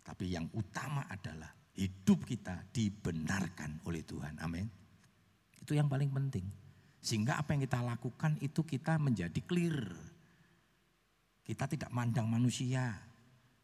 Tapi 0.06 0.30
yang 0.30 0.46
utama 0.54 1.02
adalah 1.10 1.50
hidup 1.74 2.22
kita 2.22 2.62
dibenarkan 2.70 3.82
oleh 3.86 4.06
Tuhan. 4.06 4.38
Amin. 4.38 4.70
Itu 5.58 5.74
yang 5.74 5.90
paling 5.90 6.14
penting. 6.14 6.46
Sehingga 7.02 7.38
apa 7.38 7.54
yang 7.54 7.66
kita 7.66 7.82
lakukan 7.82 8.38
itu 8.38 8.62
kita 8.62 9.02
menjadi 9.02 9.40
clear. 9.42 9.90
Kita 11.46 11.70
tidak 11.70 11.90
mandang 11.94 12.26
manusia, 12.26 12.94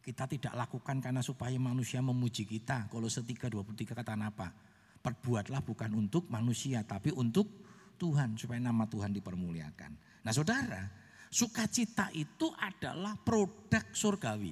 kita 0.03 0.27
tidak 0.27 0.53
lakukan 0.59 0.99
karena 0.99 1.23
supaya 1.23 1.55
manusia 1.55 2.03
memuji 2.03 2.43
kita. 2.43 2.91
Kalau 2.91 3.07
setiga 3.07 3.47
23 3.47 3.95
kata 3.95 4.13
apa? 4.19 4.51
Perbuatlah 4.99 5.63
bukan 5.63 5.95
untuk 5.95 6.27
manusia 6.27 6.83
tapi 6.83 7.15
untuk 7.15 7.47
Tuhan 7.95 8.35
supaya 8.35 8.59
nama 8.59 8.83
Tuhan 8.83 9.15
dipermuliakan. 9.15 9.91
Nah 10.27 10.33
saudara, 10.35 10.83
sukacita 11.31 12.11
itu 12.11 12.51
adalah 12.59 13.15
produk 13.15 13.87
surgawi. 13.95 14.51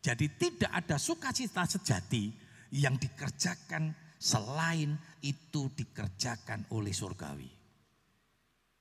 Jadi 0.00 0.26
tidak 0.40 0.72
ada 0.72 0.96
sukacita 0.96 1.68
sejati 1.68 2.32
yang 2.72 2.96
dikerjakan 2.96 3.92
selain 4.16 4.96
itu 5.20 5.68
dikerjakan 5.76 6.72
oleh 6.72 6.94
surgawi. 6.96 7.50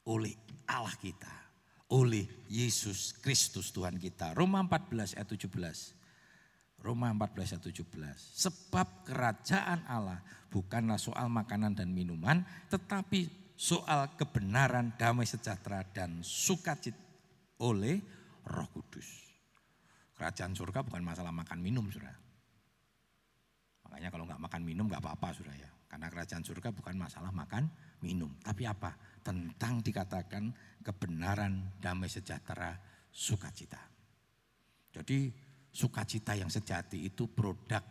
Oleh 0.07 0.33
Allah 0.71 0.95
kita. 0.95 1.33
Oleh 1.91 2.47
Yesus 2.49 3.13
Kristus 3.19 3.69
Tuhan 3.75 3.99
kita. 3.99 4.31
Roma 4.31 4.61
14 4.63 5.17
ayat 5.17 5.27
17. 5.27 6.04
Roma 6.85 7.09
14 7.09 7.57
ayat 7.57 7.63
17. 7.65 8.45
Sebab 8.45 9.09
kerajaan 9.09 9.89
Allah 9.89 10.21
bukanlah 10.53 11.01
soal 11.01 11.33
makanan 11.33 11.73
dan 11.73 11.89
minuman, 11.89 12.45
tetapi 12.69 13.25
soal 13.57 14.13
kebenaran, 14.13 14.93
damai 14.93 15.25
sejahtera 15.25 15.81
dan 15.89 16.21
sukacita 16.21 17.01
oleh 17.65 17.97
Roh 18.45 18.69
Kudus. 18.69 19.25
Kerajaan 20.13 20.53
surga 20.53 20.85
bukan 20.85 21.01
masalah 21.01 21.33
makan 21.33 21.59
minum, 21.59 21.89
Saudara. 21.89 22.15
Makanya 23.89 24.13
kalau 24.13 24.29
nggak 24.29 24.41
makan 24.45 24.61
minum 24.61 24.85
nggak 24.85 25.01
apa-apa, 25.01 25.33
Saudara 25.33 25.57
ya. 25.57 25.71
Karena 25.89 26.11
kerajaan 26.11 26.43
surga 26.43 26.69
bukan 26.69 26.95
masalah 26.99 27.31
makan 27.31 27.65
minum, 28.03 28.29
tapi 28.45 28.67
apa? 28.69 28.93
Tentang 29.25 29.81
dikatakan 29.81 30.53
kebenaran, 30.85 31.81
damai 31.81 32.11
sejahtera, 32.11 32.77
sukacita. 33.09 33.79
Jadi 34.91 35.31
sukacita 35.75 36.39
yang 36.39 36.47
sejati 36.47 37.03
itu 37.03 37.27
produk 37.27 37.83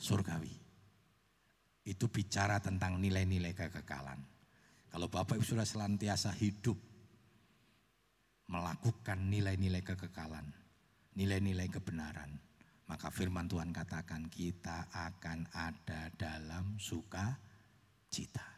surgawi. 0.00 0.56
Itu 1.84 2.08
bicara 2.08 2.56
tentang 2.56 2.96
nilai-nilai 2.96 3.52
kekekalan. 3.52 4.20
Kalau 4.88 5.12
Bapak 5.12 5.36
Ibu 5.36 5.44
sudah 5.44 5.68
selantiasa 5.68 6.32
hidup 6.40 6.80
melakukan 8.48 9.28
nilai-nilai 9.28 9.84
kekekalan, 9.84 10.48
nilai-nilai 11.14 11.68
kebenaran, 11.68 12.32
maka 12.88 13.12
firman 13.12 13.46
Tuhan 13.46 13.70
katakan 13.70 14.26
kita 14.32 14.90
akan 14.90 15.46
ada 15.54 16.10
dalam 16.16 16.74
sukacita. 16.80 18.48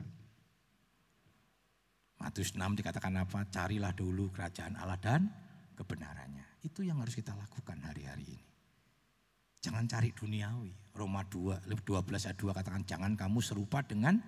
Matius 2.23 2.55
6 2.55 2.79
dikatakan 2.79 3.19
apa? 3.19 3.45
Carilah 3.51 3.91
dulu 3.93 4.31
kerajaan 4.31 4.79
Allah 4.79 4.97
dan 5.03 5.27
kebenarannya. 5.75 6.52
Itu 6.63 6.87
yang 6.87 7.03
harus 7.03 7.19
kita 7.19 7.35
lakukan 7.35 7.79
hari-hari 7.83 8.27
ini. 8.27 8.47
Jangan 9.63 9.87
cari 9.87 10.11
duniawi. 10.15 10.95
Roma 10.95 11.23
2, 11.27 11.67
12 11.71 12.27
ayat 12.27 12.39
2 12.39 12.51
katakan 12.55 12.83
jangan 12.87 13.13
kamu 13.15 13.39
serupa 13.43 13.83
dengan 13.83 14.19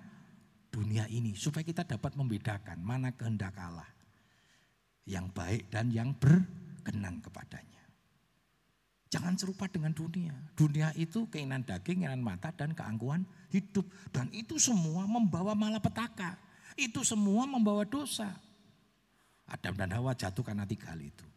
dunia 0.71 1.07
ini. 1.11 1.35
Supaya 1.35 1.63
kita 1.63 1.87
dapat 1.87 2.15
membedakan 2.19 2.79
mana 2.83 3.11
kehendak 3.15 3.55
Allah. 3.59 3.87
yang 5.05 5.29
baik 5.29 5.69
dan 5.69 5.93
yang 5.93 6.17
berkenan 6.17 7.21
kepadanya. 7.21 7.85
Jangan 9.13 9.37
serupa 9.37 9.69
dengan 9.69 9.93
dunia. 9.93 10.33
Dunia 10.57 10.89
itu 10.97 11.29
keinginan 11.29 11.61
daging, 11.61 12.03
keinginan 12.03 12.25
mata, 12.25 12.49
dan 12.49 12.73
keangkuhan 12.73 13.21
hidup. 13.53 13.85
Dan 14.09 14.33
itu 14.33 14.57
semua 14.57 15.05
membawa 15.05 15.53
malapetaka. 15.53 16.35
Itu 16.73 17.05
semua 17.05 17.45
membawa 17.45 17.85
dosa. 17.85 18.33
Adam 19.45 19.77
dan 19.77 19.93
Hawa 19.93 20.17
jatuh 20.17 20.41
karena 20.41 20.65
tiga 20.65 20.89
hal 20.91 20.99
itu. 21.05 21.34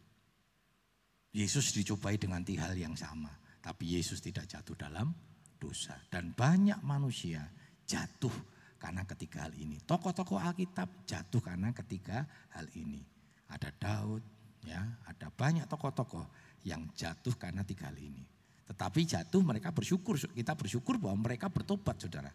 Yesus 1.29 1.69
dicobai 1.73 2.17
dengan 2.17 2.41
tiga 2.41 2.69
hal 2.69 2.77
yang 2.77 2.97
sama. 2.97 3.29
Tapi 3.59 3.99
Yesus 3.99 4.23
tidak 4.23 4.49
jatuh 4.49 4.73
dalam 4.73 5.13
dosa. 5.59 5.99
Dan 6.09 6.33
banyak 6.33 6.81
manusia 6.81 7.45
jatuh 7.85 8.33
karena 8.79 9.03
ketiga 9.05 9.45
hal 9.45 9.53
ini. 9.59 9.77
Tokoh-tokoh 9.83 10.39
Alkitab 10.39 11.05
jatuh 11.05 11.41
karena 11.43 11.69
ketiga 11.75 12.25
hal 12.55 12.65
ini. 12.73 13.03
Ada 13.49 13.69
Daud, 13.75 14.23
ya, 14.65 14.81
ada 15.05 15.27
banyak 15.29 15.67
tokoh-tokoh 15.67 16.25
yang 16.65 16.87
jatuh 16.95 17.35
karena 17.35 17.61
tiga 17.67 17.91
hal 17.91 17.97
ini. 17.99 18.23
Tetapi 18.69 19.01
jatuh 19.05 19.41
mereka 19.41 19.73
bersyukur, 19.73 20.15
kita 20.17 20.53
bersyukur 20.53 21.01
bahwa 21.01 21.29
mereka 21.29 21.49
bertobat 21.49 21.97
saudara. 21.99 22.31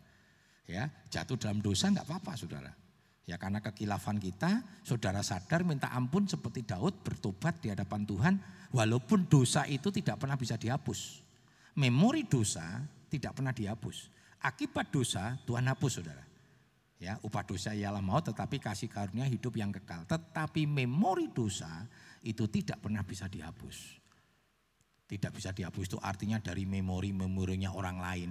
Ya, 0.67 0.91
jatuh 1.09 1.39
dalam 1.39 1.63
dosa 1.63 1.89
nggak 1.91 2.07
apa-apa 2.07 2.33
saudara. 2.35 2.73
Ya 3.25 3.40
karena 3.40 3.64
kekilafan 3.64 4.21
kita, 4.21 4.61
saudara 4.85 5.25
sadar 5.25 5.64
minta 5.64 5.88
ampun 5.97 6.28
seperti 6.28 6.69
Daud 6.69 7.00
bertobat 7.00 7.57
di 7.64 7.73
hadapan 7.73 8.04
Tuhan, 8.04 8.35
walaupun 8.76 9.25
dosa 9.33 9.64
itu 9.64 9.88
tidak 9.88 10.21
pernah 10.21 10.37
bisa 10.37 10.61
dihapus. 10.61 11.25
Memori 11.81 12.28
dosa 12.28 12.85
tidak 13.09 13.40
pernah 13.40 13.57
dihapus. 13.57 14.12
Akibat 14.45 14.93
dosa 14.93 15.40
Tuhan 15.49 15.64
hapus 15.73 15.93
saudara. 16.00 16.25
Ya, 17.00 17.16
upah 17.25 17.45
dosa 17.45 17.73
ialah 17.73 18.04
maut 18.04 18.28
tetapi 18.28 18.61
kasih 18.61 18.93
karunia 18.93 19.25
hidup 19.25 19.57
yang 19.57 19.73
kekal. 19.73 20.04
Tetapi 20.04 20.69
memori 20.69 21.33
dosa 21.33 21.88
itu 22.25 22.45
tidak 22.49 22.85
pernah 22.85 23.04
bisa 23.04 23.28
dihapus 23.28 24.04
tidak 25.04 25.37
bisa 25.37 25.52
dihapus 25.52 25.85
itu 25.95 25.99
artinya 26.00 26.40
dari 26.40 26.64
memori-memorinya 26.64 27.76
orang 27.76 27.99
lain 28.00 28.31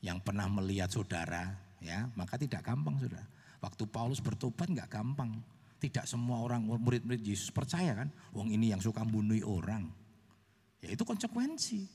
yang 0.00 0.18
pernah 0.24 0.48
melihat 0.48 0.88
saudara 0.88 1.52
ya 1.84 2.08
maka 2.16 2.40
tidak 2.40 2.64
gampang 2.64 2.96
saudara 2.96 3.22
waktu 3.58 3.84
Paulus 3.88 4.22
bertobat 4.22 4.70
nggak 4.70 4.90
gampang. 4.90 5.32
Tidak 5.78 6.10
semua 6.10 6.42
orang 6.42 6.66
murid-murid 6.66 7.22
Yesus 7.22 7.54
percaya 7.54 7.94
kan? 7.94 8.10
Wong 8.34 8.50
ini 8.50 8.74
yang 8.74 8.82
suka 8.82 9.06
bunuh 9.06 9.38
orang. 9.46 9.86
Ya 10.82 10.90
itu 10.90 11.06
konsekuensi. 11.06 11.86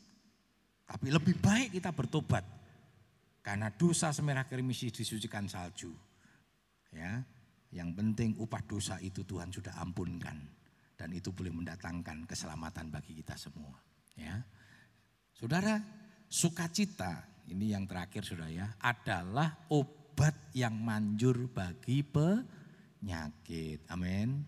Tapi 0.87 1.07
lebih 1.11 1.35
baik 1.39 1.75
kita 1.75 1.91
bertobat. 1.91 2.47
Karena 3.43 3.67
dosa 3.75 4.15
semerah 4.15 4.47
kerimis 4.47 4.87
disucikan 4.87 5.51
salju. 5.51 5.91
Ya 6.95 7.27
yang 7.73 7.91
penting 7.97 8.37
upah 8.37 8.61
dosa 8.63 9.01
itu 9.01 9.25
Tuhan 9.25 9.49
sudah 9.49 9.75
ampunkan. 9.81 10.37
Dan 10.93 11.09
itu 11.11 11.33
boleh 11.33 11.49
mendatangkan 11.51 12.29
keselamatan 12.29 12.93
bagi 12.93 13.17
kita 13.17 13.33
semua. 13.35 13.75
Ya. 14.13 14.39
Saudara, 15.33 15.81
sukacita 16.29 17.25
ini 17.49 17.73
yang 17.73 17.89
terakhir 17.89 18.23
Saudara 18.23 18.53
ya, 18.53 18.67
adalah 18.77 19.67
obat 19.73 20.02
yang 20.53 20.77
manjur 20.77 21.49
bagi 21.49 22.05
penyakit. 22.05 23.81
Amin. 23.89 24.45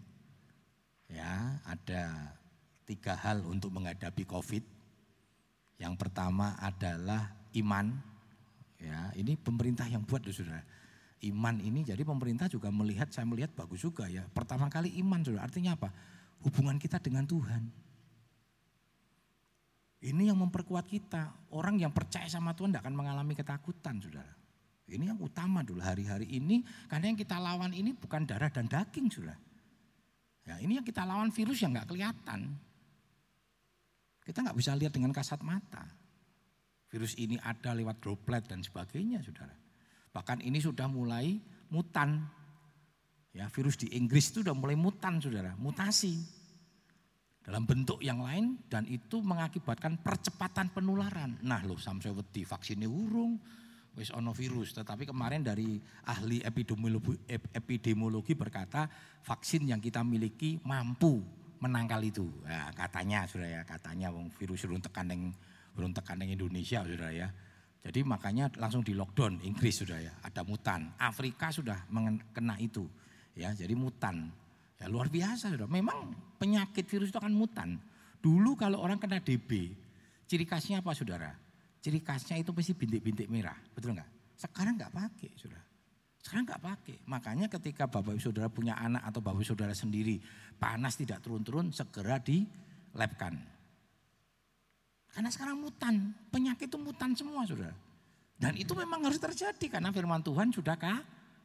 Ya, 1.09 1.61
ada 1.65 2.33
tiga 2.85 3.17
hal 3.17 3.41
untuk 3.45 3.73
menghadapi 3.73 4.23
Covid. 4.29 4.63
Yang 5.81 5.93
pertama 5.97 6.55
adalah 6.61 7.33
iman. 7.57 7.97
Ya, 8.77 9.09
ini 9.17 9.33
pemerintah 9.35 9.89
yang 9.89 10.05
buat 10.05 10.21
loh 10.23 10.33
Saudara. 10.33 10.61
Iman 11.25 11.57
ini 11.57 11.81
jadi 11.81 12.05
pemerintah 12.05 12.45
juga 12.45 12.69
melihat, 12.69 13.09
saya 13.09 13.25
melihat 13.25 13.49
bagus 13.57 13.81
juga 13.81 14.05
ya. 14.05 14.21
Pertama 14.29 14.69
kali 14.69 14.93
iman 15.01 15.25
Saudara, 15.25 15.49
artinya 15.49 15.73
apa? 15.73 15.89
Hubungan 16.45 16.77
kita 16.77 17.01
dengan 17.01 17.25
Tuhan. 17.25 17.85
Ini 20.05 20.29
yang 20.29 20.37
memperkuat 20.37 20.85
kita. 20.85 21.33
Orang 21.49 21.81
yang 21.81 21.89
percaya 21.89 22.29
sama 22.29 22.53
Tuhan 22.53 22.69
tidak 22.69 22.85
akan 22.85 22.93
mengalami 22.93 23.33
ketakutan, 23.33 23.97
saudara. 23.97 24.44
Ini 24.85 25.09
yang 25.09 25.19
utama 25.21 25.65
dulu 25.65 25.81
hari-hari 25.81 26.29
ini. 26.29 26.61
Karena 26.85 27.09
yang 27.09 27.17
kita 27.17 27.41
lawan 27.41 27.73
ini 27.73 27.93
bukan 27.97 28.25
darah 28.29 28.53
dan 28.53 28.69
daging, 28.69 29.09
saudara. 29.09 29.37
Ya, 30.45 30.61
ini 30.61 30.77
yang 30.77 30.85
kita 30.85 31.01
lawan 31.01 31.33
virus 31.33 31.57
yang 31.65 31.73
nggak 31.73 31.89
kelihatan. 31.89 32.53
Kita 34.21 34.45
nggak 34.45 34.57
bisa 34.57 34.77
lihat 34.77 34.93
dengan 34.93 35.09
kasat 35.09 35.41
mata. 35.41 35.81
Virus 36.85 37.17
ini 37.17 37.41
ada 37.41 37.73
lewat 37.73 37.97
droplet 37.97 38.45
dan 38.45 38.61
sebagainya, 38.61 39.25
saudara. 39.25 39.57
Bahkan 40.13 40.45
ini 40.45 40.61
sudah 40.61 40.85
mulai 40.85 41.41
mutan. 41.73 42.21
Ya, 43.33 43.49
virus 43.49 43.81
di 43.81 43.89
Inggris 43.97 44.29
itu 44.31 44.45
sudah 44.45 44.53
mulai 44.53 44.77
mutan, 44.77 45.17
saudara, 45.17 45.57
mutasi 45.57 46.45
dalam 47.45 47.61
bentuk 47.69 48.01
yang 48.01 48.25
lain 48.25 48.57
dan 48.65 48.89
itu 48.89 49.21
mengakibatkan 49.21 50.01
percepatan 50.01 50.73
penularan. 50.73 51.37
Nah 51.45 51.61
loh 51.61 51.77
sampai 51.77 52.09
wedi 52.09 52.41
vaksinnya 52.41 52.89
urung, 52.89 53.37
wis 53.95 54.11
ono 54.11 54.35
virus. 54.35 54.75
Tetapi 54.75 55.07
kemarin 55.07 55.41
dari 55.41 55.79
ahli 56.07 56.43
epidemiologi, 56.43 57.15
epidemiologi 57.51 58.35
berkata 58.35 58.87
vaksin 59.23 59.71
yang 59.71 59.79
kita 59.79 60.03
miliki 60.03 60.59
mampu 60.63 61.23
menangkal 61.63 62.03
itu. 62.03 62.27
Ya, 62.45 62.69
katanya 62.75 63.25
sudah 63.25 63.47
ya, 63.47 63.61
katanya 63.63 64.11
wong 64.11 64.29
virus 64.35 64.67
urung 64.67 64.83
tekan 64.83 65.09
yang 65.09 65.31
urung 65.79 65.95
tekan 65.95 66.21
yang 66.21 66.35
Indonesia 66.35 66.83
sudah 66.83 67.11
ya. 67.11 67.27
Jadi 67.85 68.01
makanya 68.01 68.49
langsung 68.57 68.81
di 68.81 68.97
lockdown 68.97 69.45
Inggris 69.45 69.85
sudah 69.85 70.01
ya, 70.01 70.13
ada 70.25 70.41
mutan. 70.41 70.89
Afrika 70.97 71.53
sudah 71.53 71.85
kena 72.33 72.57
itu. 72.57 72.89
Ya, 73.37 73.53
jadi 73.53 73.77
mutan. 73.77 74.33
Ya 74.81 74.89
luar 74.89 75.07
biasa 75.07 75.53
sudah. 75.53 75.69
Memang 75.69 76.11
penyakit 76.41 76.83
virus 76.89 77.13
itu 77.13 77.19
akan 77.21 77.35
mutan. 77.35 77.77
Dulu 78.19 78.57
kalau 78.57 78.81
orang 78.81 78.97
kena 78.97 79.21
DB, 79.21 79.77
ciri 80.25 80.49
khasnya 80.49 80.81
apa 80.81 80.97
saudara? 80.97 81.44
Ciri 81.85 82.01
khasnya 82.01 82.41
itu 82.41 82.49
pasti 82.49 82.73
bintik-bintik 82.73 83.29
merah, 83.29 83.53
betul 83.77 83.93
nggak? 83.93 84.09
Sekarang 84.41 84.73
nggak 84.73 84.89
pakai 84.89 85.29
saudara. 85.37 85.61
Sekarang 86.17 86.49
nggak 86.49 86.63
pakai. 86.65 86.97
Makanya 87.05 87.45
ketika 87.45 87.85
bapak 87.85 88.17
ibu 88.17 88.25
saudara 88.25 88.49
punya 88.49 88.73
anak 88.73 89.05
atau 89.05 89.21
bapak 89.21 89.45
ibu 89.45 89.53
saudara 89.53 89.69
sendiri 89.77 90.17
panas 90.57 90.97
tidak 90.97 91.21
turun-turun, 91.21 91.69
segera 91.69 92.17
di 92.17 92.41
labkan. 92.97 93.37
Karena 95.13 95.29
sekarang 95.29 95.61
mutan, 95.61 96.09
penyakit 96.33 96.73
itu 96.73 96.81
mutan 96.81 97.13
semua 97.13 97.45
saudara. 97.45 97.77
Dan 98.33 98.57
itu 98.57 98.73
memang 98.73 99.05
harus 99.05 99.21
terjadi 99.21 99.77
karena 99.77 99.93
firman 99.93 100.25
Tuhan 100.25 100.49
sudah 100.49 100.81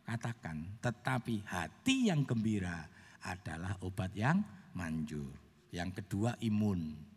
katakan. 0.08 0.80
Tetapi 0.80 1.44
hati 1.52 2.08
yang 2.08 2.24
gembira 2.24 2.88
adalah 3.28 3.76
obat 3.84 4.16
yang 4.16 4.40
manjur. 4.72 5.36
Yang 5.68 6.00
kedua 6.00 6.40
imun. 6.40 7.09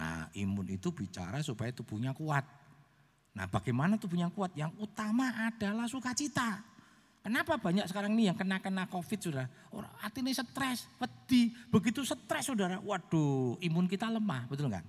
Nah 0.00 0.32
imun 0.32 0.64
itu 0.72 0.88
bicara 0.88 1.44
supaya 1.44 1.68
tubuhnya 1.76 2.16
kuat. 2.16 2.40
Nah 3.36 3.44
bagaimana 3.52 4.00
tubuhnya 4.00 4.32
kuat? 4.32 4.56
Yang 4.56 4.72
utama 4.80 5.28
adalah 5.44 5.84
sukacita. 5.84 6.64
Kenapa 7.20 7.60
banyak 7.60 7.84
sekarang 7.84 8.16
ini 8.16 8.32
yang 8.32 8.36
kena-kena 8.40 8.88
covid 8.88 9.20
sudah? 9.20 9.44
Orang 9.76 9.92
ini 10.16 10.32
stres, 10.32 10.88
pedih, 10.96 11.52
begitu 11.68 12.00
stres 12.00 12.48
saudara. 12.48 12.80
Waduh 12.80 13.60
imun 13.60 13.84
kita 13.84 14.08
lemah, 14.08 14.48
betul 14.48 14.72
nggak? 14.72 14.86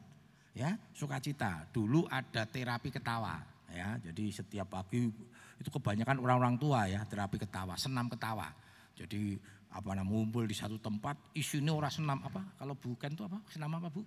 Ya 0.56 0.80
sukacita. 0.96 1.68
Dulu 1.76 2.08
ada 2.08 2.48
terapi 2.48 2.88
ketawa. 2.88 3.44
Ya, 3.72 3.96
jadi 4.04 4.36
setiap 4.36 4.68
pagi 4.68 5.08
itu 5.56 5.70
kebanyakan 5.72 6.20
orang-orang 6.20 6.60
tua 6.60 6.92
ya 6.92 7.04
terapi 7.08 7.40
ketawa, 7.40 7.76
senam 7.80 8.08
ketawa. 8.12 8.52
Jadi 8.96 9.40
apa 9.72 9.96
namanya 9.96 10.12
ngumpul 10.12 10.44
di 10.44 10.56
satu 10.56 10.76
tempat 10.76 11.16
isunya 11.32 11.72
orang 11.72 11.88
senam 11.88 12.20
apa 12.20 12.44
kalau 12.60 12.76
bukan 12.76 13.16
itu 13.16 13.24
apa 13.24 13.40
senam 13.48 13.72
apa 13.80 13.88
bu 13.88 14.04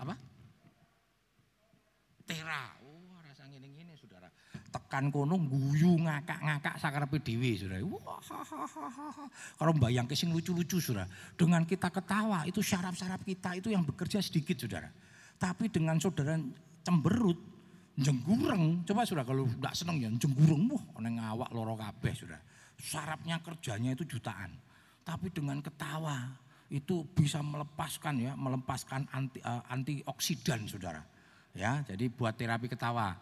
apa? 0.00 0.14
Tera 2.24 2.72
oh 2.82 3.20
rasa 3.20 3.44
gini 3.46 3.68
saudara. 3.94 4.28
Tekan 4.74 5.12
kono 5.12 5.38
guyu 5.38 5.94
ngakak 6.02 6.40
ngakak 6.40 6.74
sakar 6.82 7.04
pdw 7.06 7.42
saudara. 7.54 7.84
Wah 7.84 8.18
kalau 9.60 9.72
bayang 9.76 10.08
kesing 10.08 10.34
lucu 10.34 10.50
lucu 10.50 10.80
saudara 10.82 11.06
dengan 11.38 11.62
kita 11.62 11.92
ketawa 11.92 12.42
itu 12.48 12.58
syaraf 12.64 12.96
syaraf 12.96 13.22
kita 13.22 13.54
itu 13.60 13.70
yang 13.70 13.86
bekerja 13.86 14.18
sedikit 14.18 14.58
saudara. 14.58 14.90
Tapi 15.38 15.70
dengan 15.70 16.00
saudara 16.00 16.40
cemberut 16.82 17.38
jenggureng 17.94 18.82
coba 18.82 19.06
saudara 19.06 19.28
kalau 19.28 19.46
tidak 19.46 19.74
seneng 19.78 19.96
ya 20.02 20.08
jenggureng 20.18 20.66
wah 20.74 20.84
neng 20.98 21.20
awak 21.22 21.50
loro 21.54 21.78
kabeh 21.78 22.12
saudara. 22.16 22.42
Sarapnya 22.74 23.38
kerjanya 23.38 23.94
itu 23.94 24.02
jutaan. 24.02 24.50
Tapi 25.04 25.28
dengan 25.30 25.60
ketawa 25.60 26.32
itu 26.72 27.04
bisa 27.12 27.44
melepaskan 27.44 28.20
ya, 28.20 28.32
melepaskan 28.34 29.08
anti 29.12 29.38
uh, 29.44 29.62
antioksidan 29.68 30.64
Saudara. 30.68 31.04
Ya, 31.54 31.86
jadi 31.86 32.10
buat 32.10 32.34
terapi 32.34 32.66
ketawa. 32.66 33.14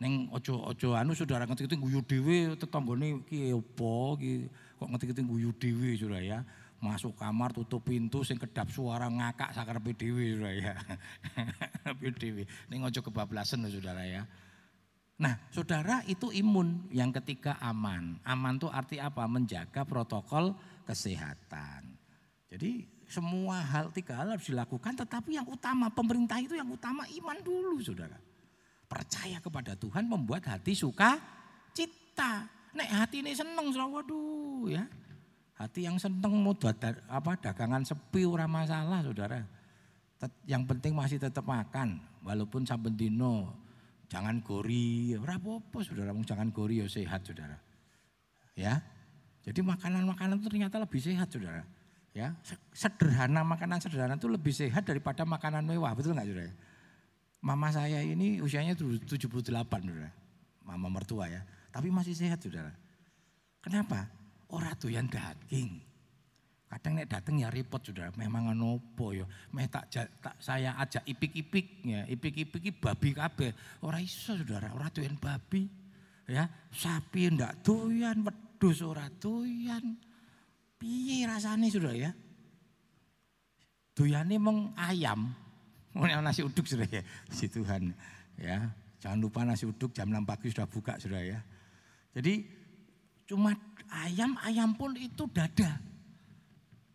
Neng 0.00 0.32
ojo 0.32 0.56
ojo 0.64 0.96
anu 0.96 1.12
saudara 1.12 1.44
ngerti-ngerti 1.44 1.76
guyu 1.76 2.00
dhewe 2.00 2.56
tetanggane 2.56 3.20
ki 3.28 3.52
opo 3.52 4.16
ki 4.16 4.48
kok 4.80 4.88
ngerti-ngerti 4.88 5.22
guyu 5.28 5.50
dhewe 5.52 5.92
saudara 5.98 6.24
ya. 6.24 6.40
Masuk 6.80 7.12
kamar 7.20 7.52
tutup 7.52 7.84
pintu 7.84 8.24
sing 8.24 8.40
kedap 8.40 8.72
suara 8.72 9.12
ngakak 9.12 9.52
sakarepe 9.52 9.92
dhewe 9.92 10.38
saudara 10.38 10.56
ya. 10.56 10.74
dhewe. 12.22 12.48
Ning 12.72 12.80
ojo 12.80 13.04
kebablasan 13.04 13.68
saudara 13.68 14.08
ya. 14.08 14.24
Nah, 15.20 15.36
saudara 15.52 16.00
itu 16.08 16.32
imun. 16.32 16.88
Yang 16.88 17.20
ketiga 17.20 17.60
aman. 17.60 18.16
Aman 18.24 18.56
itu 18.56 18.72
arti 18.72 18.96
apa? 18.96 19.28
Menjaga 19.28 19.84
protokol 19.84 20.56
kesehatan. 20.88 21.99
Jadi 22.50 22.82
semua 23.06 23.62
hal 23.62 23.94
tiga 23.94 24.18
hal 24.18 24.34
harus 24.34 24.50
dilakukan 24.50 24.98
tetapi 24.98 25.38
yang 25.38 25.46
utama 25.46 25.86
pemerintah 25.90 26.42
itu 26.42 26.58
yang 26.58 26.66
utama 26.66 27.06
iman 27.06 27.38
dulu 27.38 27.78
saudara. 27.78 28.18
Percaya 28.90 29.38
kepada 29.38 29.78
Tuhan 29.78 30.10
membuat 30.10 30.42
hati 30.50 30.74
suka 30.74 31.14
cita. 31.70 32.50
Nek 32.74 32.90
hati 32.90 33.22
ini 33.22 33.30
seneng 33.34 33.70
waduh 33.70 34.66
ya. 34.66 34.82
Hati 35.54 35.86
yang 35.86 35.94
seneng 36.02 36.42
mau 36.42 36.54
apa 36.54 37.32
dagangan 37.38 37.86
sepi 37.86 38.26
ora 38.26 38.50
masalah 38.50 39.06
saudara. 39.06 39.46
Yang 40.42 40.62
penting 40.74 40.92
masih 40.98 41.22
tetap 41.22 41.46
makan 41.46 42.02
walaupun 42.26 42.66
saben 42.66 42.98
dino 42.98 43.54
jangan 44.10 44.42
gori, 44.42 45.14
ora 45.14 45.38
apa-apa 45.38 45.86
saudara, 45.86 46.10
jangan 46.26 46.50
gori 46.50 46.82
ya 46.82 46.90
sehat 46.90 47.22
saudara. 47.22 47.54
Ya. 48.58 48.82
Jadi 49.46 49.62
makanan-makanan 49.62 50.42
ternyata 50.42 50.82
lebih 50.82 51.00
sehat 51.00 51.30
saudara. 51.30 51.62
Ya, 52.10 52.34
sederhana 52.74 53.46
makanan 53.46 53.78
sederhana 53.78 54.18
itu 54.18 54.26
lebih 54.26 54.50
sehat 54.50 54.82
daripada 54.82 55.22
makanan 55.22 55.62
mewah, 55.62 55.94
betul 55.94 56.18
nggak 56.18 56.26
saudara? 56.26 56.50
Mama 57.38 57.70
saya 57.70 58.02
ini 58.02 58.42
usianya 58.42 58.74
78 58.74 59.30
saudara, 59.38 60.10
mama 60.66 60.90
mertua 60.90 61.30
ya, 61.30 61.46
tapi 61.70 61.86
masih 61.86 62.18
sehat 62.18 62.42
saudara. 62.42 62.74
Kenapa? 63.62 64.10
Orang 64.50 64.74
yang 64.90 65.06
daging. 65.06 65.86
Kadang 66.66 66.98
nek 66.98 67.06
dateng 67.06 67.38
ya 67.38 67.46
repot 67.46 67.78
saudara, 67.78 68.10
memang 68.18 68.50
nopo 68.58 69.14
yo. 69.14 69.30
Meh 69.54 69.70
tak, 69.70 69.94
tak 69.94 70.34
saya 70.42 70.74
ajak 70.82 71.06
ipik-ipik 71.06 71.86
ya, 71.86 72.10
babi 72.82 73.14
kabeh. 73.14 73.54
Ora 73.86 74.02
iso 74.02 74.34
saudara, 74.34 74.74
ora 74.74 74.90
doyan 74.90 75.14
babi. 75.14 75.70
Ya, 76.26 76.50
sapi 76.74 77.30
ndak 77.38 77.62
doyan, 77.62 78.26
wedhus 78.26 78.82
ora 78.82 79.06
doyan. 79.06 80.09
Piye 80.80 81.28
rasane 81.28 81.68
sudah 81.68 81.92
ya? 81.92 82.08
Doyane 83.92 84.40
meng 84.40 84.72
ayam. 84.80 85.28
Oh, 85.92 86.08
nasi 86.08 86.40
uduk 86.40 86.64
sudah 86.64 86.88
ya. 86.88 87.04
Si 87.28 87.52
Tuhan 87.52 87.92
ya. 88.40 88.72
Jangan 88.96 89.20
lupa 89.20 89.44
nasi 89.44 89.68
uduk 89.68 89.92
jam 89.92 90.08
6 90.08 90.24
pagi 90.24 90.48
sudah 90.48 90.64
buka 90.64 90.96
sudah 90.96 91.20
ya. 91.20 91.36
Jadi 92.16 92.48
cuma 93.28 93.52
ayam, 93.92 94.40
ayam 94.40 94.72
pun 94.72 94.96
itu 94.96 95.28
dada. 95.28 95.76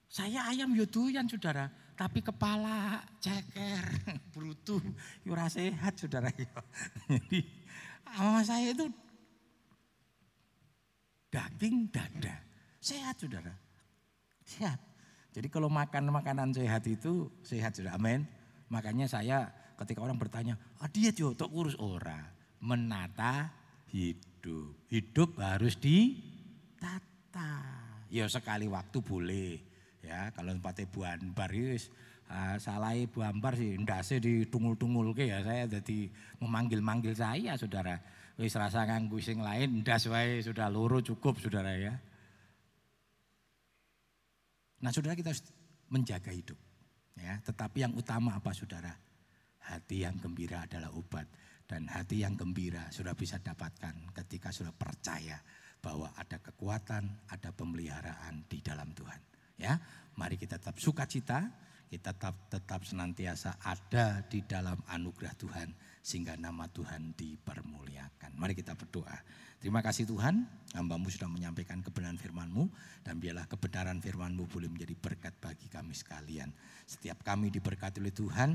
Saya 0.09 0.47
ayam 0.49 0.73
yodoyan 0.73 1.27
saudara, 1.27 1.67
tapi 1.93 2.23
kepala 2.23 3.03
ceker, 3.19 3.83
brutu, 4.33 4.79
yura 5.27 5.45
sehat 5.51 5.93
saudara. 5.99 6.31
Jadi 7.11 7.43
sama 8.15 8.41
saya 8.41 8.71
itu 8.71 8.87
daging 11.29 11.91
dada, 11.91 12.35
sehat 12.79 13.19
saudara. 13.19 13.64
Sehat. 14.45 14.79
Jadi 15.35 15.51
kalau 15.51 15.67
makan 15.67 16.13
makanan 16.15 16.55
sehat 16.55 16.87
itu 16.87 17.27
sehat 17.43 17.75
sudah. 17.75 17.97
Amin. 17.97 18.23
Makanya 18.71 19.09
saya 19.09 19.51
ketika 19.75 19.99
orang 19.99 20.15
bertanya, 20.15 20.55
ah 20.79 20.87
dia 20.87 21.11
jotok 21.11 21.51
kurus 21.51 21.75
ora. 21.75 22.31
Menata 22.63 23.51
hidup. 23.91 24.87
Hidup 24.87 25.35
harus 25.41 25.75
ditata. 25.75 27.51
Ya 28.07 28.29
sekali 28.31 28.69
waktu 28.71 28.97
boleh. 29.03 29.59
Ya 30.05 30.29
kalau 30.31 30.53
tempatnya 30.53 30.85
Bu 30.87 31.01
Anbar 31.01 31.49
itu 31.49 31.89
uh, 32.29 33.05
Bu 33.09 33.19
Ambar 33.25 33.57
sih 33.57 33.73
ndase 33.81 34.21
ditungul-tungul 34.21 35.17
ke 35.17 35.25
ya 35.25 35.41
saya 35.41 35.65
jadi 35.65 36.09
memanggil-manggil 36.39 37.17
saya 37.17 37.57
saudara. 37.57 37.97
Wis 38.37 38.53
rasa 38.53 38.85
nganggu 38.85 39.17
sing 39.23 39.41
lain 39.41 39.81
ndas 39.81 40.05
wae 40.11 40.43
sudah 40.43 40.69
loro 40.69 41.01
cukup 41.01 41.41
saudara 41.41 41.73
ya. 41.73 41.97
Nah 44.85 44.93
saudara 44.93 45.17
kita 45.17 45.33
harus 45.33 45.41
menjaga 45.89 46.29
hidup. 46.29 46.61
Ya, 47.17 47.41
tetapi 47.41 47.81
yang 47.81 47.97
utama 47.97 48.37
apa 48.37 48.53
saudara? 48.53 48.93
Hati 49.65 50.05
yang 50.05 50.21
gembira 50.21 50.69
adalah 50.69 50.93
obat. 50.93 51.25
Dan 51.65 51.89
hati 51.89 52.21
yang 52.21 52.37
gembira 52.37 52.93
sudah 52.93 53.17
bisa 53.17 53.41
dapatkan 53.41 54.13
ketika 54.13 54.53
sudah 54.53 54.69
percaya 54.69 55.41
bahwa 55.81 56.13
ada 56.13 56.37
kekuatan, 56.37 57.25
ada 57.33 57.49
pemeliharaan 57.49 58.45
di 58.45 58.61
dalam 58.61 58.93
Tuhan. 58.93 59.17
Ya, 59.57 59.73
mari 60.21 60.37
kita 60.37 60.61
tetap 60.61 60.77
sukacita, 60.77 61.49
kita 61.89 62.17
tetap 62.17 62.35
tetap 62.49 62.81
senantiasa 62.83 63.61
ada 63.61 64.25
di 64.25 64.41
dalam 64.45 64.77
anugerah 64.89 65.33
Tuhan 65.37 65.69
sehingga 66.05 66.37
nama 66.37 66.69
Tuhan 66.69 67.17
dipermuliakan. 67.17 68.37
Mari 68.37 68.53
kita 68.53 68.77
berdoa. 68.77 69.17
Terima 69.57 69.81
kasih 69.81 70.05
Tuhan, 70.05 70.45
hambamu 70.77 71.09
sudah 71.09 71.25
menyampaikan 71.25 71.81
kebenaran 71.81 72.21
firmanmu 72.21 72.69
dan 73.01 73.17
biarlah 73.17 73.49
kebenaran 73.49 73.97
firmanmu 73.97 74.45
boleh 74.45 74.69
menjadi 74.69 74.93
berkat 74.93 75.33
bagi 75.41 75.65
kami 75.65 75.97
sekalian. 75.97 76.53
Setiap 76.85 77.25
kami 77.25 77.49
diberkati 77.49 77.97
oleh 77.97 78.13
Tuhan, 78.13 78.53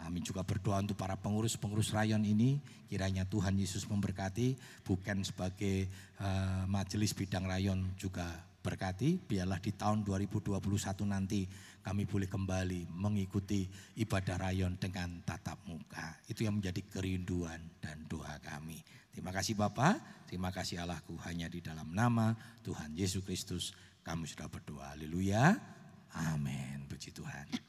kami 0.00 0.24
juga 0.24 0.44
berdoa 0.48 0.80
untuk 0.80 0.96
para 0.96 1.16
pengurus-pengurus 1.20 1.92
rayon 1.92 2.24
ini, 2.24 2.56
kiranya 2.88 3.28
Tuhan 3.28 3.60
Yesus 3.60 3.84
memberkati, 3.84 4.56
bukan 4.84 5.20
sebagai 5.20 5.92
uh, 6.24 6.64
majelis 6.64 7.12
bidang 7.12 7.44
rayon 7.44 7.92
juga 8.00 8.24
berkati, 8.66 9.22
biarlah 9.22 9.62
di 9.62 9.70
tahun 9.78 10.02
2021 10.02 10.58
nanti 11.06 11.46
kami 11.86 12.02
boleh 12.02 12.26
kembali 12.26 12.90
mengikuti 12.90 13.62
ibadah 14.02 14.42
rayon 14.42 14.74
dengan 14.74 15.22
tatap 15.22 15.62
muka. 15.70 16.18
Itu 16.26 16.42
yang 16.42 16.58
menjadi 16.58 16.82
kerinduan 16.90 17.62
dan 17.78 18.02
doa 18.10 18.42
kami. 18.42 18.82
Terima 19.14 19.30
kasih 19.30 19.54
Bapak, 19.54 20.26
terima 20.26 20.50
kasih 20.50 20.82
Allahku 20.82 21.14
hanya 21.24 21.46
di 21.46 21.62
dalam 21.62 21.94
nama 21.94 22.34
Tuhan 22.66 22.98
Yesus 22.98 23.22
Kristus 23.22 23.70
kami 24.02 24.26
sudah 24.26 24.50
berdoa. 24.50 24.98
Haleluya. 24.98 25.54
Amin. 26.16 26.90
Puji 26.90 27.14
Tuhan. 27.14 27.65